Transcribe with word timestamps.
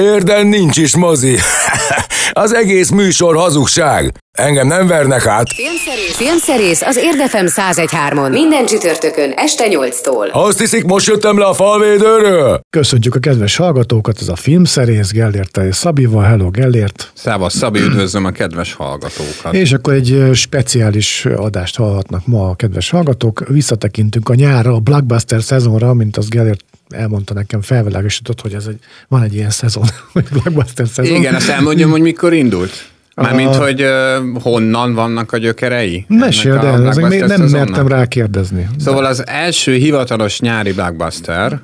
Érden 0.00 0.46
nincs 0.46 0.76
is 0.76 0.96
mozi. 0.96 1.36
Az 2.32 2.54
egész 2.54 2.90
műsor 2.90 3.36
hazugság. 3.36 4.12
Engem 4.38 4.66
nem 4.66 4.86
vernek 4.86 5.26
át. 5.26 5.52
Filmszerész, 5.52 6.16
Filmszerész 6.16 6.82
az 6.82 6.96
Érdefem 6.96 7.46
1013-on. 7.48 8.30
Minden 8.30 8.66
csütörtökön 8.66 9.32
este 9.36 9.64
8-tól. 9.68 10.30
Azt 10.30 10.58
hiszik, 10.58 10.84
most 10.84 11.06
jöttem 11.06 11.38
le 11.38 11.44
a 11.44 11.54
falvédőről? 11.54 12.60
Köszöntjük 12.76 13.14
a 13.14 13.18
kedves 13.18 13.56
hallgatókat, 13.56 14.20
ez 14.20 14.28
a 14.28 14.36
Filmszerész 14.36 15.10
Gellért 15.10 15.56
és 15.56 15.76
Szabival. 15.76 16.22
Hello 16.22 16.50
Gellért. 16.50 17.10
Szávasz 17.14 17.56
Szabi, 17.56 17.80
üdvözlöm 17.80 18.24
a 18.24 18.30
kedves 18.30 18.72
hallgatókat. 18.72 19.52
És 19.54 19.72
akkor 19.72 19.92
egy 19.92 20.30
speciális 20.34 21.24
adást 21.36 21.76
hallhatnak 21.76 22.26
ma 22.26 22.48
a 22.48 22.54
kedves 22.54 22.90
hallgatók. 22.90 23.44
Visszatekintünk 23.48 24.28
a 24.28 24.34
nyárra, 24.34 24.74
a 24.74 24.78
blockbuster 24.78 25.42
szezonra, 25.42 25.94
mint 25.94 26.16
az 26.16 26.28
Gellért 26.28 26.64
elmondta 26.92 27.34
nekem, 27.34 27.60
felvilágosított, 27.60 28.40
hogy 28.40 28.54
ez 28.54 28.66
egy, 28.66 28.78
van 29.08 29.22
egy 29.22 29.34
ilyen 29.34 29.50
szezon, 29.50 29.84
hogy 30.12 30.24
blockbuster 30.30 30.88
szezon. 30.88 31.16
Igen, 31.16 31.34
azt 31.34 31.48
elmondjam, 31.48 31.90
hogy 31.90 32.00
mikor 32.00 32.32
indult? 32.32 32.90
Mármint, 33.14 33.54
A- 33.54 33.62
hogy 33.62 33.82
uh, 33.82 34.42
honnan 34.42 34.94
vannak 34.94 35.32
a 35.32 35.36
gyökerei? 35.36 36.04
Meséld 36.08 36.64
el, 36.64 36.88
ezek 36.88 37.08
még 37.08 37.18
nem 37.18 37.28
szezonnak? 37.28 37.68
mertem 37.68 37.88
rákérdezni. 37.88 38.68
Szóval 38.78 39.04
az 39.04 39.26
első 39.26 39.74
hivatalos 39.74 40.40
nyári 40.40 40.72
blockbuster 40.72 41.60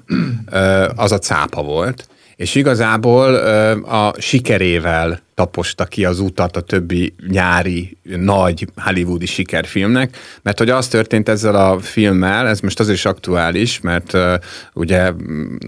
az 0.95 1.13
a 1.13 1.19
cápa 1.19 1.63
volt, 1.63 2.09
és 2.37 2.55
igazából 2.55 3.35
a 3.75 4.15
sikerével 4.19 5.21
taposta 5.39 5.85
ki 5.85 6.05
az 6.05 6.21
utat 6.21 6.57
a 6.57 6.61
többi 6.61 7.15
nyári, 7.29 7.97
nagy 8.03 8.67
hollywoodi 8.77 9.27
sikerfilmnek, 9.27 10.17
mert 10.43 10.59
hogy 10.59 10.71
az 10.71 10.89
történt 10.89 11.29
ezzel 11.29 11.55
a 11.55 11.79
filmmel, 11.79 12.49
ez 12.49 12.61
most 12.61 12.81
azért 12.81 12.97
is 12.97 13.05
aktuális, 13.05 13.81
mert 13.81 14.13
uh, 14.13 14.35
ugye 14.75 15.13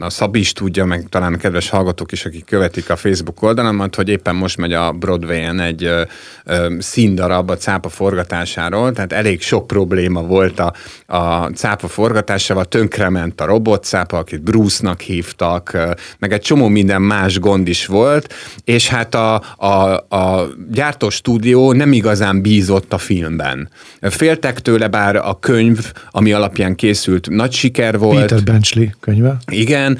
a 0.00 0.10
Szabi 0.10 0.38
is 0.38 0.52
tudja, 0.52 0.84
meg 0.84 1.06
talán 1.08 1.34
a 1.34 1.36
kedves 1.36 1.68
hallgatók 1.68 2.12
is, 2.12 2.24
akik 2.24 2.44
követik 2.44 2.90
a 2.90 2.96
Facebook 2.96 3.42
oldalamat, 3.42 3.94
hogy 3.94 4.08
éppen 4.08 4.34
most 4.34 4.56
megy 4.56 4.72
a 4.72 4.92
Broadway-en 4.92 5.60
egy 5.60 5.84
uh, 5.84 6.00
uh, 6.46 6.78
színdarab 6.78 7.50
a 7.50 7.56
cápa 7.56 7.88
forgatásáról, 7.88 8.92
tehát 8.92 9.12
elég 9.12 9.42
sok 9.42 9.66
probléma 9.66 10.22
volt 10.22 10.60
a, 10.60 10.72
a 11.06 11.46
cápa 11.46 11.88
forgatásával, 11.88 12.64
tönkrement 12.64 13.40
a 13.40 13.44
robotcápa, 13.44 14.18
akit 14.18 14.42
Bruce-nak 14.42 15.00
hívtak, 15.00 15.70
uh, 15.74 15.90
meg 16.18 16.32
egy 16.32 16.42
csomó 16.42 16.68
minden 16.68 17.02
más 17.02 17.38
gond 17.38 17.68
is 17.68 17.86
volt, 17.86 18.34
és 18.64 18.88
hát 18.88 19.14
a, 19.14 19.42
a, 19.60 19.92
a 20.16 20.48
gyártóstúdió 20.72 21.72
nem 21.72 21.92
igazán 21.92 22.42
bízott 22.42 22.92
a 22.92 22.98
filmben. 22.98 23.68
Féltek 24.00 24.60
tőle, 24.60 24.88
bár 24.88 25.16
a 25.16 25.38
könyv, 25.40 25.92
ami 26.10 26.32
alapján 26.32 26.74
készült, 26.74 27.28
nagy 27.30 27.52
siker 27.52 27.98
volt. 27.98 28.20
Peter 28.20 28.42
Benchley 28.42 28.86
könyve. 29.00 29.36
Igen, 29.50 29.98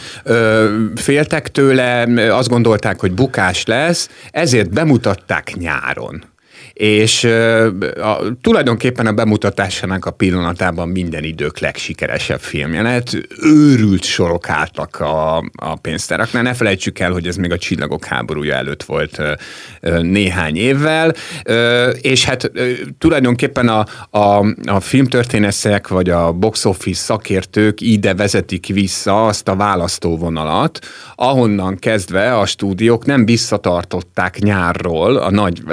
féltek 0.94 1.50
tőle, 1.50 2.02
azt 2.34 2.48
gondolták, 2.48 3.00
hogy 3.00 3.12
bukás 3.12 3.64
lesz, 3.64 4.10
ezért 4.30 4.70
bemutatták 4.70 5.54
nyáron. 5.58 6.24
És 6.80 7.24
a, 8.00 8.20
tulajdonképpen 8.40 9.06
a 9.06 9.12
bemutatásának 9.12 10.04
a 10.04 10.10
pillanatában 10.10 10.88
minden 10.88 11.24
idők 11.24 11.58
legsikeresebb 11.58 12.40
filmje 12.40 12.82
lett. 12.82 13.16
Őrült 13.42 14.04
sorok 14.04 14.48
álltak 14.48 15.00
a, 15.00 15.36
a 15.54 15.76
pénztáraknál. 15.80 16.42
Ne 16.42 16.54
felejtsük 16.54 16.98
el, 16.98 17.12
hogy 17.12 17.26
ez 17.26 17.36
még 17.36 17.52
a 17.52 17.58
Csillagok 17.58 18.04
háborúja 18.04 18.54
előtt 18.54 18.82
volt 18.82 19.20
néhány 20.00 20.56
évvel, 20.56 21.14
és 22.00 22.24
hát 22.24 22.50
tulajdonképpen 22.98 23.68
a, 23.68 23.86
a, 24.18 24.54
a 24.64 24.80
filmtörténészek 24.80 25.88
vagy 25.88 26.10
a 26.10 26.32
box 26.32 26.64
office 26.64 27.02
szakértők 27.02 27.80
ide 27.80 28.14
vezetik 28.14 28.66
vissza 28.66 29.26
azt 29.26 29.48
a 29.48 29.56
választóvonalat, 29.56 30.78
ahonnan 31.14 31.78
kezdve 31.78 32.38
a 32.38 32.46
stúdiók 32.46 33.04
nem 33.04 33.24
visszatartották 33.24 34.38
nyárról 34.38 35.16
a 35.16 35.30
nagy 35.30 35.64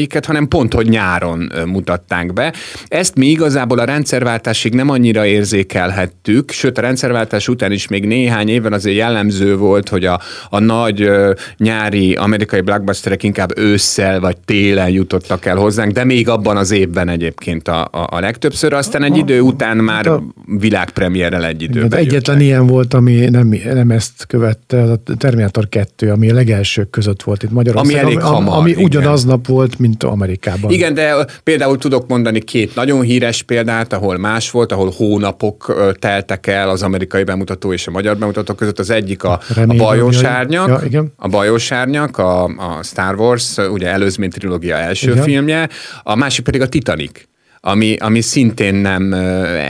látványfilmjeiket, 0.00 0.26
hanem 0.26 0.48
pont, 0.48 0.74
hogy 0.74 0.88
nyáron 0.88 1.52
mutatták 1.66 2.32
be. 2.32 2.52
Ezt 2.88 3.14
mi 3.14 3.26
igazából 3.26 3.78
a 3.78 3.84
rendszerváltásig 3.84 4.74
nem 4.74 4.88
annyira 4.88 5.26
érzékelhettük, 5.26 6.50
sőt 6.50 6.78
a 6.78 6.80
rendszerváltás 6.80 7.48
után 7.48 7.72
is 7.72 7.88
még 7.88 8.06
néhány 8.06 8.48
évben 8.48 8.72
azért 8.72 8.96
jellemző 8.96 9.56
volt, 9.56 9.88
hogy 9.88 10.04
a, 10.04 10.20
a 10.50 10.58
nagy 10.58 11.10
nyári 11.56 12.14
amerikai 12.14 12.60
blockbusterek 12.60 13.22
inkább 13.22 13.58
ősszel 13.58 14.20
vagy 14.20 14.36
télen 14.44 14.90
jutottak 14.90 15.44
el 15.44 15.56
hozzánk, 15.56 15.92
de 15.92 16.04
még 16.04 16.28
abban 16.28 16.56
az 16.56 16.70
évben 16.70 17.08
egyébként 17.08 17.68
a, 17.68 17.84
a, 17.84 18.06
a 18.10 18.20
legtöbbször, 18.20 18.72
aztán 18.72 19.02
egy 19.02 19.16
idő 19.16 19.40
után 19.40 19.76
már 19.76 20.06
a- 20.06 20.22
világpremierrel 20.58 21.44
egy 21.44 21.62
időben 21.62 21.98
egyetlen 21.98 22.36
jöttek. 22.36 22.40
ilyen 22.40 22.66
volt, 22.66 22.94
ami 22.94 23.14
nem, 23.14 23.54
nem 23.64 23.90
ezt 23.90 24.26
követte, 24.26 24.82
a 24.82 24.98
Terminator 25.16 25.68
2, 25.68 26.10
ami 26.10 26.30
a 26.30 26.34
legelsők 26.34 26.90
között 26.90 27.22
volt 27.22 27.42
itt 27.42 27.50
Magyarországon. 27.50 28.04
Ami 28.04 28.12
elég 28.12 28.22
hamar, 28.24 28.58
Ami 28.58 28.74
ugyanaznap 28.74 29.46
volt, 29.46 29.78
mint 29.78 29.89
Amerikában. 29.98 30.70
Igen, 30.70 30.94
de 30.94 31.14
például 31.42 31.78
tudok 31.78 32.08
mondani 32.08 32.40
két 32.40 32.74
nagyon 32.74 33.00
híres 33.02 33.42
példát, 33.42 33.92
ahol 33.92 34.16
más 34.18 34.50
volt, 34.50 34.72
ahol 34.72 34.92
hónapok 34.96 35.74
teltek 35.98 36.46
el 36.46 36.68
az 36.68 36.82
amerikai 36.82 37.24
bemutató 37.24 37.72
és 37.72 37.86
a 37.86 37.90
magyar 37.90 38.16
bemutató 38.18 38.54
között. 38.54 38.78
Az 38.78 38.90
egyik 38.90 39.24
a, 39.24 39.32
a 39.32 39.40
Remény 39.54 39.76
bajós 39.76 40.14
Rogjai. 40.14 40.32
árnyak, 40.32 40.68
Ja, 40.68 40.80
igen. 40.86 41.12
a 41.16 41.28
bajós 41.28 41.72
árnyak, 41.72 42.18
a, 42.18 42.44
a 42.44 42.78
Star 42.82 43.14
Wars, 43.14 43.56
ugye 43.56 43.88
előzmény 43.88 44.30
trilógia 44.30 44.76
első 44.76 45.10
Igen. 45.10 45.22
filmje, 45.22 45.68
a 46.02 46.14
másik 46.14 46.44
pedig 46.44 46.60
a 46.60 46.68
Titanic 46.68 47.28
ami, 47.60 47.96
ami 47.96 48.20
szintén 48.20 48.74
nem 48.74 49.12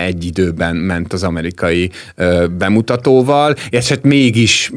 egy 0.04 0.24
időben 0.24 0.76
ment 0.76 1.12
az 1.12 1.22
amerikai 1.22 1.90
bemutatóval, 2.58 3.54
és 3.70 3.88
hát 3.88 4.02
mégis 4.02 4.72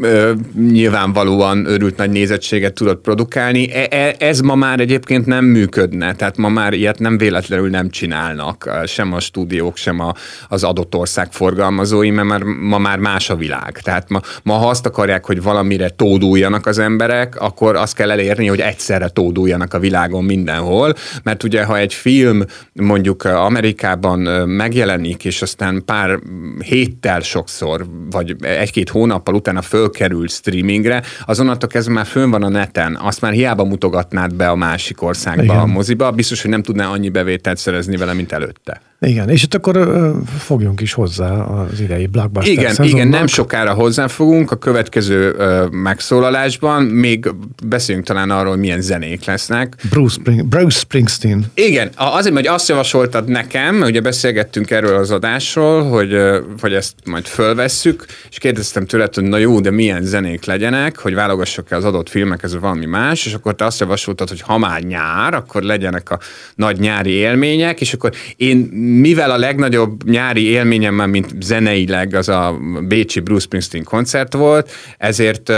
nyilvánvalóan 0.72 1.66
örült 1.66 1.97
nagy 1.97 2.09
nézettséget 2.09 2.74
tudott 2.74 3.01
produkálni. 3.01 3.74
E, 3.74 3.88
e, 3.90 4.16
ez 4.19 4.40
ma 4.40 4.56
már 4.56 4.79
egyébként 4.79 5.25
nem 5.25 5.46
működne, 5.46 6.16
tehát 6.16 6.38
ma 6.38 6.50
már 6.50 6.74
ilyet 6.74 7.00
nem 7.00 7.18
véletlenül 7.18 7.69
nem 7.69 7.90
csinálnak, 7.90 8.69
sem 8.85 9.13
a 9.13 9.19
stúdiók, 9.19 9.78
sem 9.78 10.00
a, 10.00 10.13
az 10.47 10.63
adott 10.63 10.95
ország 10.95 11.31
forgalmazói, 11.31 12.09
mert 12.09 12.28
már, 12.28 12.41
ma 12.44 12.78
már 12.78 12.97
más 12.97 13.30
a 13.30 13.35
világ. 13.35 13.80
Tehát 13.84 14.09
ma, 14.09 14.22
ma 14.44 14.53
ha 14.53 14.69
azt 14.69 14.85
akarják, 14.85 15.25
hogy 15.25 15.41
valamire 15.41 15.90
tóduljanak 15.90 16.66
az 16.66 16.80
emberek, 16.80 17.35
akkor 17.40 17.75
azt 17.75 17.95
kell 17.95 18.12
elérni, 18.12 18.47
hogy 18.47 18.59
egyszerre 18.59 19.07
tóduljanak 19.07 19.74
a 19.74 19.80
világon 19.80 20.24
mindenhol, 20.24 20.94
mert 21.24 21.44
ugye 21.44 21.63
ha 21.63 21.78
egy 21.78 21.94
film 21.94 22.44
mondjuk 22.74 23.03
Amerikában 23.24 24.25
ö, 24.25 24.46
megjelenik, 24.46 25.25
és 25.25 25.41
aztán 25.41 25.84
pár 25.86 26.19
héttel 26.66 27.19
sokszor, 27.19 27.86
vagy 28.12 28.36
egy-két 28.41 28.90
hónappal 28.90 29.36
utána 29.36 29.62
fölkerül 29.62 30.28
streamingre, 30.28 31.03
azonnantól 31.25 31.69
kezdve 31.69 31.94
már 31.94 32.06
fönn 32.06 32.30
van 32.30 32.44
a 32.44 32.50
neten, 32.50 32.97
azt 33.02 33.22
már 33.22 33.31
hiába 33.31 33.63
mutogatnád 33.63 34.36
be 34.36 34.50
a 34.50 34.56
másik 34.56 35.02
országba, 35.02 35.44
Igen. 35.44 35.58
a 35.58 35.66
moziba, 35.66 36.12
biztos, 36.12 36.42
hogy 36.42 36.52
nem 36.52 36.63
tudná 36.63 36.88
annyi 36.88 37.09
bevételt 37.09 37.58
szerezni 37.58 37.97
vele, 37.97 38.13
mint 38.13 38.31
előtte. 38.31 38.81
Igen, 39.03 39.30
és 39.30 39.44
itt 39.44 39.53
akkor 39.53 40.14
fogjunk 40.38 40.81
is 40.81 40.94
hozzá 40.94 41.31
az 41.31 41.80
idei 41.80 42.06
blockbuster 42.06 42.52
Igen, 42.53 42.69
szezonnak. 42.69 42.91
igen, 42.91 43.08
nem 43.08 43.28
sokára 43.28 43.74
hozzáfogunk 43.74 44.52
a 44.52 44.56
következő 44.56 45.34
ö, 45.38 45.66
megszólalásban, 45.72 46.84
még 46.84 47.30
beszéljünk 47.63 48.08
talán 48.08 48.30
arról, 48.30 48.50
hogy 48.52 48.59
milyen 48.59 48.81
zenék 48.81 49.25
lesznek. 49.25 49.75
Bruce, 49.90 50.19
Spring, 50.19 50.46
Bruce 50.46 50.80
Springsteen. 50.80 51.46
Igen, 51.53 51.90
azért, 51.96 52.36
hogy 52.36 52.47
azt 52.47 52.69
javasoltad 52.69 53.28
nekem, 53.28 53.81
ugye 53.81 54.02
beszélgettünk 54.02 54.72
erről 54.72 54.96
az 54.96 55.12
adásról, 55.12 55.84
hogy, 55.84 56.18
hogy 56.62 56.74
ezt 56.74 56.94
majd 57.06 57.25
fölvesszük, 57.25 58.06
és 58.30 58.38
kérdeztem 58.38 58.86
tőled, 58.86 59.13
hogy 59.13 59.24
na 59.24 59.38
jó, 59.38 59.59
de 59.59 59.72
milyen 59.72 60.03
zenék 60.03 60.46
legyenek, 60.46 61.00
hogy 61.00 61.13
válogassak-e 61.13 61.75
az 61.75 61.86
adott 61.86 62.09
filmekhez 62.09 62.59
valami 62.59 62.86
más, 62.86 63.25
és 63.25 63.34
akkor 63.34 63.56
te 63.56 63.66
azt 63.66 63.80
javasoltad, 63.80 64.30
hogy 64.30 64.42
ha 64.42 64.58
már 64.58 64.81
nyár, 64.81 65.34
akkor 65.34 65.62
legyenek 65.62 66.09
a 66.09 66.19
nagy 66.56 66.80
nyári 66.80 67.12
élmények, 67.12 67.81
és 67.81 67.94
akkor 67.94 68.12
én, 68.36 68.69
mivel 69.00 69.31
a 69.31 69.38
legnagyobb 69.38 70.09
nyári 70.09 70.44
élményem 70.44 70.94
már, 70.94 71.08
mint 71.08 71.34
zeneileg, 71.40 72.14
az 72.14 72.30
a 72.30 72.59
Bécsi 72.88 73.20
Bruce 73.20 73.44
Springsteen 73.44 73.84
koncert 73.84 74.34
volt, 74.34 74.72
ezért 74.98 75.52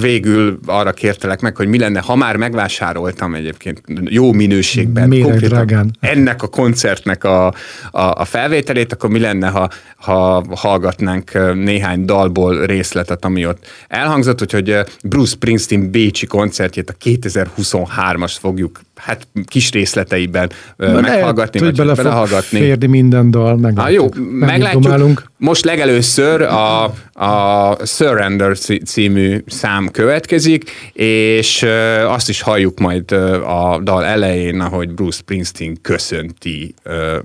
végül 0.00 0.58
arra 0.66 0.92
kértelek 0.92 1.40
meg, 1.40 1.56
hogy 1.56 1.68
mi 1.68 1.78
lenne, 1.78 2.00
ha 2.00 2.16
már 2.16 2.36
megvásároltam 2.36 3.34
egyébként 3.34 3.82
jó 4.04 4.32
minőségben, 4.32 5.08
konkrétan 5.08 5.48
drágán. 5.48 5.96
ennek 6.00 6.42
a 6.42 6.46
koncertnek 6.46 7.24
a, 7.24 7.46
a, 7.46 7.52
a 7.90 8.24
felvételét, 8.24 8.92
akkor 8.92 9.10
mi 9.10 9.18
lenne, 9.18 9.48
ha, 9.48 9.68
ha 9.96 10.44
hallgatnánk 10.56 11.54
néhány 11.54 12.04
dalból 12.04 12.66
részletet, 12.66 13.24
ami 13.24 13.46
ott 13.46 13.66
elhangzott, 13.88 14.42
úgyhogy 14.42 14.78
Bruce 15.04 15.30
Springsteen 15.30 15.90
Bécsi 15.90 16.26
koncertjét, 16.26 16.90
a 16.90 16.94
2023-as 17.04 18.34
fogjuk 18.40 18.80
hát 18.96 19.28
kis 19.46 19.70
részleteiben 19.70 20.50
ö, 20.76 21.00
meghallgatni, 21.00 21.60
vagy 21.60 21.76
bele 21.76 21.94
fog 21.94 22.04
belehallgatni. 22.04 22.55
Férni 22.58 22.86
minden 22.86 23.30
dal, 23.30 23.56
meg 23.56 23.78
Ah, 23.78 23.92
jó, 23.92 24.06
meglátjuk. 24.30 24.82
domálunk. 24.82 25.24
Most 25.38 25.64
legelőször 25.64 26.40
a, 26.42 26.84
a 27.12 27.76
Surrender 27.86 28.58
cí- 28.58 28.86
című 28.86 29.38
szám 29.46 29.88
következik, 29.90 30.70
és 30.92 31.66
azt 32.06 32.28
is 32.28 32.40
halljuk 32.40 32.78
majd 32.78 33.12
a 33.46 33.80
dal 33.82 34.04
elején, 34.04 34.60
ahogy 34.60 34.90
Bruce 34.94 35.18
Springsteen 35.18 35.76
köszönti 35.82 36.74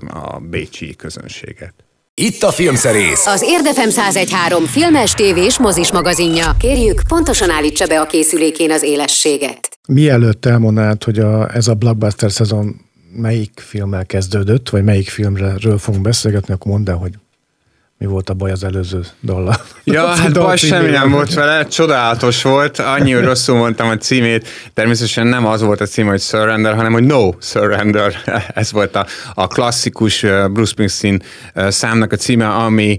a 0.08 0.38
bécsi 0.50 0.96
közönséget. 0.96 1.74
Itt 2.14 2.42
a 2.42 2.50
Filmszerész. 2.50 3.26
Az 3.26 3.42
Érdefem 3.46 3.88
1013 3.88 4.64
filmes, 4.64 5.12
tévés, 5.12 5.58
mozis 5.58 5.92
magazinja. 5.92 6.56
Kérjük, 6.58 7.00
pontosan 7.08 7.50
állítsa 7.50 7.86
be 7.86 8.00
a 8.00 8.06
készülékén 8.06 8.70
az 8.70 8.82
élességet. 8.82 9.68
Mielőtt 9.88 10.46
elmondanád, 10.46 11.04
hogy 11.04 11.18
a, 11.18 11.54
ez 11.54 11.68
a 11.68 11.74
blockbuster 11.74 12.30
szezon 12.32 12.80
melyik 13.12 13.60
filmmel 13.60 14.06
kezdődött, 14.06 14.68
vagy 14.68 14.84
melyik 14.84 15.08
filmről 15.08 15.78
fogunk 15.78 16.02
beszélgetni, 16.02 16.54
akkor 16.54 16.72
mondd 16.72 16.90
el, 16.90 16.96
hogy 16.96 17.18
mi 18.02 18.08
volt 18.08 18.30
a 18.30 18.34
baj 18.34 18.50
az 18.50 18.64
előző 18.64 19.00
dallal. 19.24 19.56
Ja, 19.84 20.06
hát 20.20 20.32
baj 20.32 20.56
semmi 20.56 20.90
nem 20.90 21.10
volt 21.10 21.34
vele, 21.34 21.66
csodálatos 21.66 22.42
volt, 22.42 22.78
annyi, 22.78 23.12
hogy 23.12 23.24
rosszul 23.24 23.56
mondtam 23.56 23.88
a 23.88 23.96
címét, 23.96 24.48
természetesen 24.74 25.26
nem 25.26 25.46
az 25.46 25.62
volt 25.62 25.80
a 25.80 25.86
cím, 25.86 26.06
hogy 26.06 26.20
Surrender, 26.20 26.74
hanem 26.74 26.92
hogy 26.92 27.04
No 27.04 27.30
Surrender, 27.40 28.14
ez 28.54 28.72
volt 28.72 28.96
a, 28.96 29.06
a 29.34 29.46
klasszikus 29.46 30.20
Bruce 30.52 30.70
Springsteen 30.70 31.22
számnak 31.54 32.12
a 32.12 32.16
címe, 32.16 32.48
ami 32.48 32.98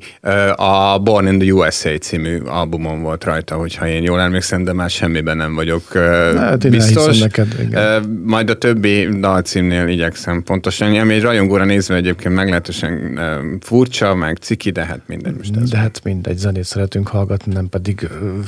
a 0.56 1.00
Born 1.00 1.28
in 1.28 1.40
the 1.40 1.52
USA 1.52 1.98
című 1.98 2.38
albumon 2.38 3.02
volt 3.02 3.24
rajta, 3.24 3.56
hogyha 3.56 3.88
én 3.88 4.04
jól 4.04 4.22
emlékszem, 4.22 4.64
de 4.64 4.74
már 4.74 4.90
semmiben 4.90 5.38
nem 5.38 5.56
vagyok 5.56 5.94
hát, 6.38 6.70
biztos. 6.70 7.20
Neked, 7.20 7.56
igen. 7.60 8.22
Majd 8.26 8.50
a 8.50 8.58
többi 8.58 9.20
dalcímnél 9.20 9.88
igyekszem 9.88 10.44
pontosan, 10.44 10.96
ami 10.96 11.14
egy 11.14 11.22
rajongóra 11.22 11.66
nézve 11.66 11.96
egyébként 11.96 12.36
meglehetősen 12.36 13.20
furcsa, 13.62 14.16
meg 14.16 14.38
ciki, 14.42 14.72
de 14.72 14.93
hát 14.94 15.07
mindegy 15.07 15.36
most 15.38 15.56
ez. 15.62 15.69
De 15.69 15.78
hát 15.78 16.00
mindegy, 16.04 16.38
zenét 16.38 16.63
szeretünk 16.63 17.07
hallgatni, 17.07 17.54
nem 17.54 17.69
pedig 17.69 18.10
ö, 18.22 18.40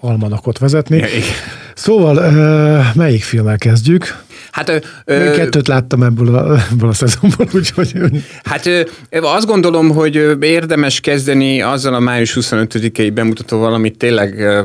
almanakot 0.00 0.58
vezetni. 0.58 0.96
Ja, 0.96 1.06
igen. 1.06 1.28
Szóval, 1.74 2.16
ö, 2.16 2.80
melyik 2.94 3.22
filmmel 3.22 3.58
kezdjük? 3.58 4.22
Hát, 4.50 4.68
ö, 5.04 5.24
Még 5.24 5.34
kettőt 5.34 5.68
láttam 5.68 6.02
ebből 6.02 6.34
a, 6.34 6.58
ebből 6.70 6.88
a 6.88 6.92
szezonból, 6.92 7.46
úgyhogy... 7.58 8.24
Hát 8.42 8.66
ö, 8.66 8.82
azt 9.10 9.46
gondolom, 9.46 9.90
hogy 9.90 10.36
érdemes 10.40 11.00
kezdeni 11.00 11.62
azzal 11.62 11.94
a 11.94 12.00
május 12.00 12.36
25-i 12.40 13.10
bemutatóval, 13.14 13.74
amit 13.74 13.98
tényleg 13.98 14.38
ö, 14.38 14.62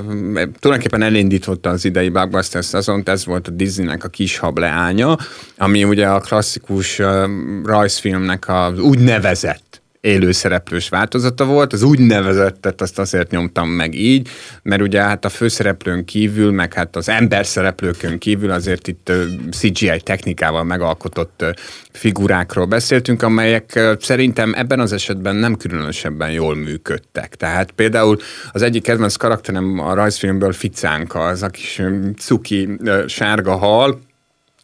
tulajdonképpen 0.60 1.02
elindította 1.02 1.70
az 1.70 1.86
idei 1.86 2.10
blockbuster 2.10 2.64
szezont, 2.64 3.10
ez 3.10 3.26
volt 3.26 3.48
a 3.48 3.52
Disneynek 3.52 4.04
a 4.04 4.08
kis 4.08 4.38
hableánya, 4.38 5.18
ami 5.58 5.84
ugye 5.84 6.08
a 6.08 6.20
klasszikus 6.20 7.00
ö, 7.00 7.26
rajzfilmnek 7.66 8.50
az 8.50 8.80
úgynevezett 8.80 9.65
élőszereplős 10.06 10.90
változata 10.90 11.46
volt, 11.46 11.74
az 11.74 11.84
úgynevezettet 11.84 12.82
azt 12.82 13.00
azért 13.00 13.32
nyomtam 13.32 13.70
meg 13.70 13.94
így, 13.94 14.28
mert 14.64 14.82
ugye 14.82 15.02
hát 15.02 15.26
a 15.26 15.30
főszereplőn 15.30 16.06
kívül, 16.06 16.52
meg 16.52 16.74
hát 16.74 16.96
az 16.96 17.10
ember 17.10 17.46
szereplőkön 17.46 18.18
kívül 18.18 18.52
azért 18.52 18.88
itt 18.88 19.12
CGI 19.52 20.02
technikával 20.04 20.64
megalkotott 20.64 21.44
figurákról 21.92 22.66
beszéltünk, 22.66 23.22
amelyek 23.22 23.80
szerintem 24.00 24.54
ebben 24.56 24.80
az 24.80 24.92
esetben 24.92 25.36
nem 25.36 25.56
különösebben 25.56 26.32
jól 26.32 26.56
működtek. 26.56 27.36
Tehát 27.36 27.72
például 27.72 28.18
az 28.52 28.62
egyik 28.62 28.84
kedvenc 28.84 29.16
karakterem 29.16 29.80
a 29.80 29.94
rajzfilmből 29.94 30.54
Ficánka, 30.54 31.20
az 31.20 31.44
a 31.44 31.48
kis 31.50 31.82
cuki 32.18 32.70
sárga 33.08 33.56
hal, 33.56 34.00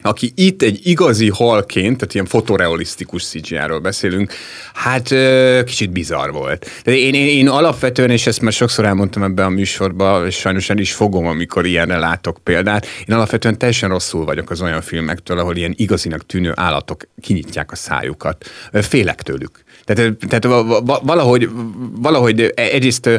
aki 0.01 0.31
itt 0.35 0.61
egy 0.61 0.79
igazi 0.83 1.29
halként, 1.29 1.97
tehát 1.97 2.13
ilyen 2.13 2.25
fotorealisztikus 2.25 3.25
CGI-ról 3.25 3.79
beszélünk, 3.79 4.33
hát 4.73 5.13
kicsit 5.65 5.91
bizarr 5.91 6.31
volt. 6.31 6.69
De 6.83 6.97
én, 6.97 7.13
én, 7.13 7.27
én 7.27 7.49
alapvetően, 7.49 8.09
és 8.09 8.27
ezt 8.27 8.41
már 8.41 8.53
sokszor 8.53 8.85
elmondtam 8.85 9.23
ebben 9.23 9.45
a 9.45 9.49
műsorban, 9.49 10.25
és 10.25 10.35
sajnos 10.35 10.69
el 10.69 10.77
is 10.77 10.93
fogom, 10.93 11.25
amikor 11.25 11.65
ilyenre 11.65 11.97
látok 11.97 12.37
példát, 12.43 12.85
én 13.07 13.15
alapvetően 13.15 13.57
teljesen 13.57 13.89
rosszul 13.89 14.25
vagyok 14.25 14.49
az 14.49 14.61
olyan 14.61 14.81
filmektől, 14.81 15.39
ahol 15.39 15.55
ilyen 15.55 15.73
igazinak 15.77 16.25
tűnő 16.25 16.51
állatok 16.55 17.07
kinyitják 17.21 17.71
a 17.71 17.75
szájukat. 17.75 18.45
Félek 18.71 19.21
tőlük. 19.21 19.63
Tehát, 19.83 20.17
tehát 20.27 20.45
valahogy, 21.03 21.49
valahogy 21.95 22.51
egyrészt 22.55 23.09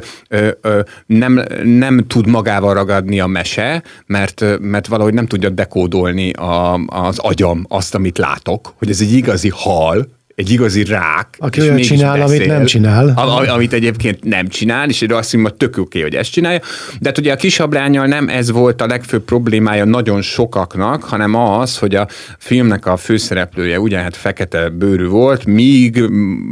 nem, 1.06 1.42
nem 1.64 2.04
tud 2.06 2.26
magával 2.26 2.74
ragadni 2.74 3.20
a 3.20 3.26
mese, 3.26 3.82
mert, 4.06 4.44
mert 4.60 4.86
valahogy 4.86 5.14
nem 5.14 5.26
tudja 5.26 5.48
dekódolni 5.48 6.30
a, 6.30 6.74
az 6.74 7.18
agyam 7.18 7.64
azt, 7.68 7.94
amit 7.94 8.18
látok, 8.18 8.74
hogy 8.78 8.90
ez 8.90 9.00
egy 9.00 9.12
igazi 9.12 9.50
hal, 9.54 10.06
egy 10.34 10.50
igazi 10.50 10.84
rák. 10.84 11.28
Aki 11.38 11.60
olyan 11.60 11.76
csinál, 11.76 12.18
beszél, 12.18 12.36
amit 12.36 12.46
nem 12.46 12.64
csinál. 12.64 13.08
A, 13.08 13.52
amit 13.52 13.72
egyébként 13.72 14.24
nem 14.24 14.48
csinál, 14.48 14.88
és 14.88 15.04
azt 15.08 15.32
mondom, 15.32 15.56
tök 15.56 15.76
oké, 15.76 16.00
hogy 16.00 16.14
ezt 16.14 16.30
csinálja. 16.30 16.60
De 17.00 17.08
hát 17.08 17.18
ugye 17.18 17.32
a 17.32 17.36
kisabrányal 17.36 18.06
nem 18.06 18.28
ez 18.28 18.50
volt 18.50 18.80
a 18.80 18.86
legfőbb 18.86 19.24
problémája 19.24 19.84
nagyon 19.84 20.22
sokaknak, 20.22 21.02
hanem 21.02 21.34
az, 21.34 21.78
hogy 21.78 21.94
a 21.94 22.08
filmnek 22.38 22.86
a 22.86 22.96
főszereplője 22.96 23.80
ugye 23.80 23.98
hát 23.98 24.16
fekete 24.16 24.68
bőrű 24.68 25.06
volt, 25.06 25.44
míg 25.44 26.02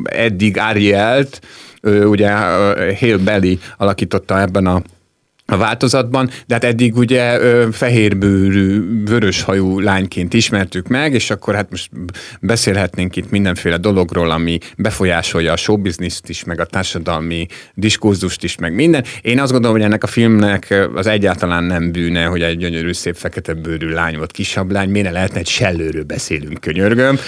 eddig 0.04 0.58
Arielt, 0.58 1.40
ugye 1.82 2.30
Hale 3.00 3.16
Belly 3.24 3.58
alakította 3.76 4.40
ebben 4.40 4.66
a 4.66 4.82
a 5.50 5.56
változatban, 5.56 6.30
de 6.46 6.54
hát 6.54 6.64
eddig 6.64 6.96
ugye 6.96 7.38
fehérbőrű, 7.72 8.82
vöröshajú 9.04 9.78
lányként 9.80 10.34
ismertük 10.34 10.88
meg, 10.88 11.14
és 11.14 11.30
akkor 11.30 11.54
hát 11.54 11.70
most 11.70 11.90
beszélhetnénk 12.40 13.16
itt 13.16 13.30
mindenféle 13.30 13.76
dologról, 13.76 14.30
ami 14.30 14.58
befolyásolja 14.76 15.52
a 15.52 15.56
showbizniszt 15.56 16.28
is, 16.28 16.44
meg 16.44 16.60
a 16.60 16.64
társadalmi 16.64 17.46
diskurzust 17.74 18.44
is, 18.44 18.56
meg 18.56 18.74
minden. 18.74 19.04
Én 19.22 19.40
azt 19.40 19.52
gondolom, 19.52 19.76
hogy 19.76 19.84
ennek 19.84 20.02
a 20.02 20.06
filmnek 20.06 20.88
az 20.94 21.06
egyáltalán 21.06 21.64
nem 21.64 21.92
bűne, 21.92 22.24
hogy 22.24 22.42
egy 22.42 22.56
gyönyörű, 22.56 22.92
szép 22.92 23.14
fekete 23.16 23.54
bőrű 23.54 23.88
lány 23.88 24.16
volt, 24.16 24.32
kisabb 24.32 24.70
lány, 24.70 24.88
miért 24.88 25.12
lehetne 25.12 25.38
egy 25.38 25.48
sellőről 25.48 26.04
beszélünk, 26.04 26.60
könyörgöm. 26.60 27.18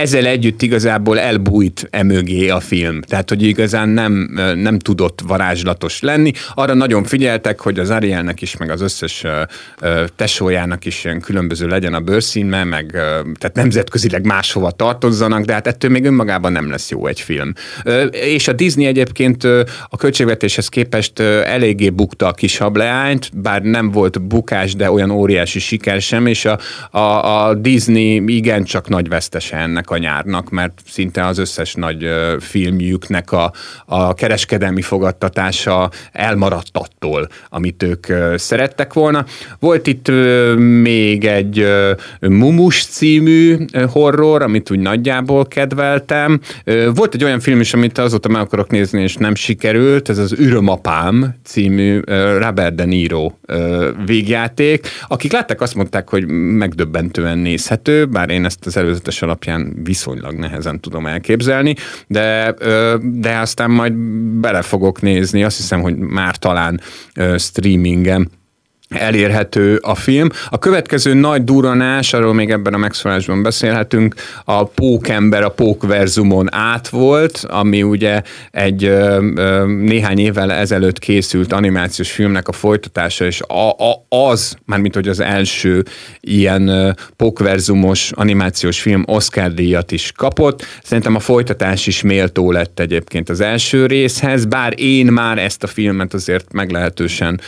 Ezzel 0.00 0.26
együtt 0.26 0.62
igazából 0.62 1.18
elbújt 1.18 1.88
emögé 1.90 2.48
a 2.48 2.60
film, 2.60 3.00
tehát 3.02 3.28
hogy 3.28 3.42
igazán 3.42 3.88
nem, 3.88 4.12
nem 4.54 4.78
tudott 4.78 5.20
varázslatos 5.26 6.00
lenni. 6.00 6.32
Arra 6.54 6.74
nagyon 6.74 7.04
figyel 7.04 7.29
figyeltek, 7.30 7.60
hogy 7.60 7.78
az 7.78 7.90
Arielnek 7.90 8.42
is, 8.42 8.56
meg 8.56 8.70
az 8.70 8.80
összes 8.80 9.24
tesójának 10.16 10.84
is 10.84 11.04
ilyen 11.04 11.20
különböző 11.20 11.66
legyen 11.66 11.94
a 11.94 12.00
bőrszínme, 12.00 12.64
meg 12.64 12.90
tehát 13.38 13.52
nemzetközileg 13.54 14.24
máshova 14.26 14.70
tartozzanak, 14.70 15.44
de 15.44 15.52
hát 15.52 15.66
ettől 15.66 15.90
még 15.90 16.04
önmagában 16.04 16.52
nem 16.52 16.70
lesz 16.70 16.90
jó 16.90 17.06
egy 17.06 17.20
film. 17.20 17.52
És 18.10 18.48
a 18.48 18.52
Disney 18.52 18.86
egyébként 18.86 19.44
a 19.88 19.96
költségvetéshez 19.96 20.68
képest 20.68 21.20
eléggé 21.20 21.90
bukta 21.90 22.26
a 22.26 22.32
kis 22.32 22.58
hableányt, 22.58 23.30
bár 23.34 23.62
nem 23.62 23.90
volt 23.90 24.22
bukás, 24.22 24.74
de 24.74 24.90
olyan 24.90 25.10
óriási 25.10 25.58
siker 25.58 26.00
sem, 26.00 26.26
és 26.26 26.44
a, 26.44 26.58
a, 26.90 27.46
a 27.46 27.54
Disney 27.54 28.22
igencsak 28.26 28.88
nagy 28.88 29.08
vesztese 29.08 29.56
ennek 29.56 29.90
a 29.90 29.98
nyárnak, 29.98 30.50
mert 30.50 30.80
szinte 30.86 31.26
az 31.26 31.38
összes 31.38 31.74
nagy 31.74 32.08
filmjüknek 32.40 33.32
a, 33.32 33.52
a 33.86 34.14
kereskedelmi 34.14 34.82
fogadtatása 34.82 35.90
elmaradt 36.12 36.68
attól, 36.72 37.19
abból, 37.20 37.28
amit 37.48 37.82
ők 37.82 38.06
szerettek 38.38 38.92
volna. 38.92 39.24
Volt 39.58 39.86
itt 39.86 40.08
még 40.56 41.24
egy 41.24 41.66
Mumus 42.20 42.84
című 42.84 43.56
horror, 43.88 44.42
amit 44.42 44.70
úgy 44.70 44.78
nagyjából 44.78 45.46
kedveltem. 45.46 46.40
Volt 46.94 47.14
egy 47.14 47.24
olyan 47.24 47.40
film 47.40 47.60
is, 47.60 47.74
amit 47.74 47.98
azóta 47.98 48.28
meg 48.28 48.40
akarok 48.40 48.70
nézni, 48.70 49.02
és 49.02 49.14
nem 49.14 49.34
sikerült, 49.34 50.08
ez 50.08 50.18
az 50.18 50.32
Ürömapám 50.32 51.34
című 51.44 52.00
Robert 52.38 52.74
De 52.74 52.84
Niro 52.84 53.30
végjáték. 54.06 54.86
Akik 55.08 55.32
látták, 55.32 55.60
azt 55.60 55.74
mondták, 55.74 56.08
hogy 56.08 56.26
megdöbbentően 56.28 57.38
nézhető, 57.38 58.06
bár 58.06 58.30
én 58.30 58.44
ezt 58.44 58.66
az 58.66 58.76
előzetes 58.76 59.22
alapján 59.22 59.72
viszonylag 59.82 60.34
nehezen 60.34 60.80
tudom 60.80 61.06
elképzelni, 61.06 61.74
de, 62.06 62.54
de 63.02 63.38
aztán 63.38 63.70
majd 63.70 63.92
bele 64.40 64.62
fogok 64.62 65.00
nézni, 65.00 65.44
azt 65.44 65.56
hiszem, 65.56 65.80
hogy 65.80 65.96
már 65.96 66.36
talán 66.36 66.80
streamingen 67.36 68.30
elérhető 68.98 69.76
a 69.76 69.94
film. 69.94 70.28
A 70.48 70.58
következő 70.58 71.14
nagy 71.14 71.44
duranás, 71.44 72.12
arról 72.12 72.34
még 72.34 72.50
ebben 72.50 72.74
a 72.74 72.78
megszólásban 72.78 73.42
beszélhetünk, 73.42 74.14
a 74.44 74.64
Pókember 74.64 75.42
a 75.42 75.48
Pókverzumon 75.48 76.54
át 76.54 76.88
volt, 76.88 77.44
ami 77.48 77.82
ugye 77.82 78.22
egy 78.50 78.92
néhány 79.66 80.18
évvel 80.18 80.52
ezelőtt 80.52 80.98
készült 80.98 81.52
animációs 81.52 82.10
filmnek 82.10 82.48
a 82.48 82.52
folytatása, 82.52 83.24
és 83.24 83.40
a, 83.40 83.68
a, 83.68 84.06
az, 84.08 84.56
mármint 84.64 84.94
hogy 84.94 85.08
az 85.08 85.20
első 85.20 85.84
ilyen 86.20 86.96
Pókverzumos 87.16 88.12
animációs 88.14 88.80
film 88.80 89.04
Oscar 89.06 89.54
díjat 89.54 89.92
is 89.92 90.12
kapott. 90.16 90.66
Szerintem 90.82 91.14
a 91.14 91.20
folytatás 91.20 91.86
is 91.86 92.02
méltó 92.02 92.52
lett 92.52 92.80
egyébként 92.80 93.28
az 93.28 93.40
első 93.40 93.86
részhez, 93.86 94.44
bár 94.44 94.72
én 94.76 95.06
már 95.06 95.38
ezt 95.38 95.62
a 95.62 95.66
filmet 95.66 96.14
azért 96.14 96.52
meglehetősen 96.52 97.40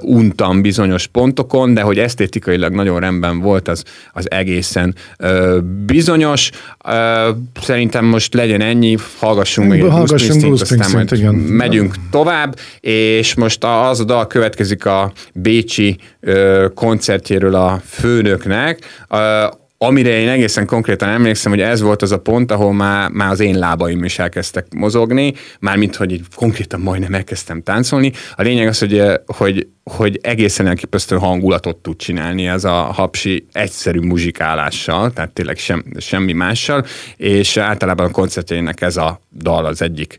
untam 0.00 0.62
bizonyos 0.62 0.74
pontokon, 1.12 1.74
de 1.74 1.80
hogy 1.80 1.98
esztétikailag 1.98 2.72
nagyon 2.72 3.00
rendben 3.00 3.40
volt, 3.40 3.68
az, 3.68 3.82
az 4.12 4.30
egészen 4.30 4.94
ö, 5.18 5.58
bizonyos. 5.86 6.50
Ö, 6.88 7.30
szerintem 7.60 8.04
most 8.04 8.34
legyen 8.34 8.60
ennyi, 8.60 8.96
hallgassunk 9.18 9.70
még 9.70 9.84
hallgassunk 9.84 10.40
Bruce 10.40 10.74
aztán 10.74 10.90
majd 10.90 11.12
igen. 11.12 11.34
megyünk 11.34 11.94
tovább, 12.10 12.58
és 12.80 13.34
most 13.34 13.64
az 13.64 14.00
a 14.00 14.04
dal 14.04 14.26
következik 14.26 14.86
a 14.86 15.12
Bécsi 15.32 15.96
ö, 16.20 16.66
koncertjéről 16.74 17.54
a 17.54 17.80
főnöknek, 17.84 18.78
ö, 19.10 19.46
amire 19.78 20.18
én 20.18 20.28
egészen 20.28 20.66
konkrétan 20.66 21.08
emlékszem, 21.08 21.52
hogy 21.52 21.60
ez 21.60 21.80
volt 21.80 22.02
az 22.02 22.12
a 22.12 22.18
pont, 22.18 22.52
ahol 22.52 22.72
már, 22.72 23.10
már 23.10 23.30
az 23.30 23.40
én 23.40 23.58
lábaim 23.58 24.04
is 24.04 24.18
elkezdtek 24.18 24.66
mozogni, 24.74 25.34
mármint, 25.60 25.96
hogy 25.96 26.12
így 26.12 26.24
konkrétan 26.34 26.80
majdnem 26.80 27.14
elkezdtem 27.14 27.62
táncolni. 27.62 28.12
A 28.36 28.42
lényeg 28.42 28.66
az, 28.66 28.78
hogy, 28.78 29.02
hogy, 29.26 29.68
hogy 29.84 30.18
egészen 30.22 30.66
elképesztő 30.66 31.16
hangulatot 31.16 31.76
tud 31.76 31.96
csinálni 31.96 32.46
ez 32.46 32.64
a 32.64 32.72
hapsi 32.72 33.46
egyszerű 33.52 34.00
muzsikálással, 34.00 35.12
tehát 35.12 35.32
tényleg 35.32 35.58
sem, 35.58 35.84
semmi 35.98 36.32
mással, 36.32 36.84
és 37.16 37.56
általában 37.56 38.06
a 38.06 38.10
koncertjének 38.10 38.80
ez 38.80 38.96
a 38.96 39.20
dal 39.38 39.64
az 39.64 39.82
egyik 39.82 40.18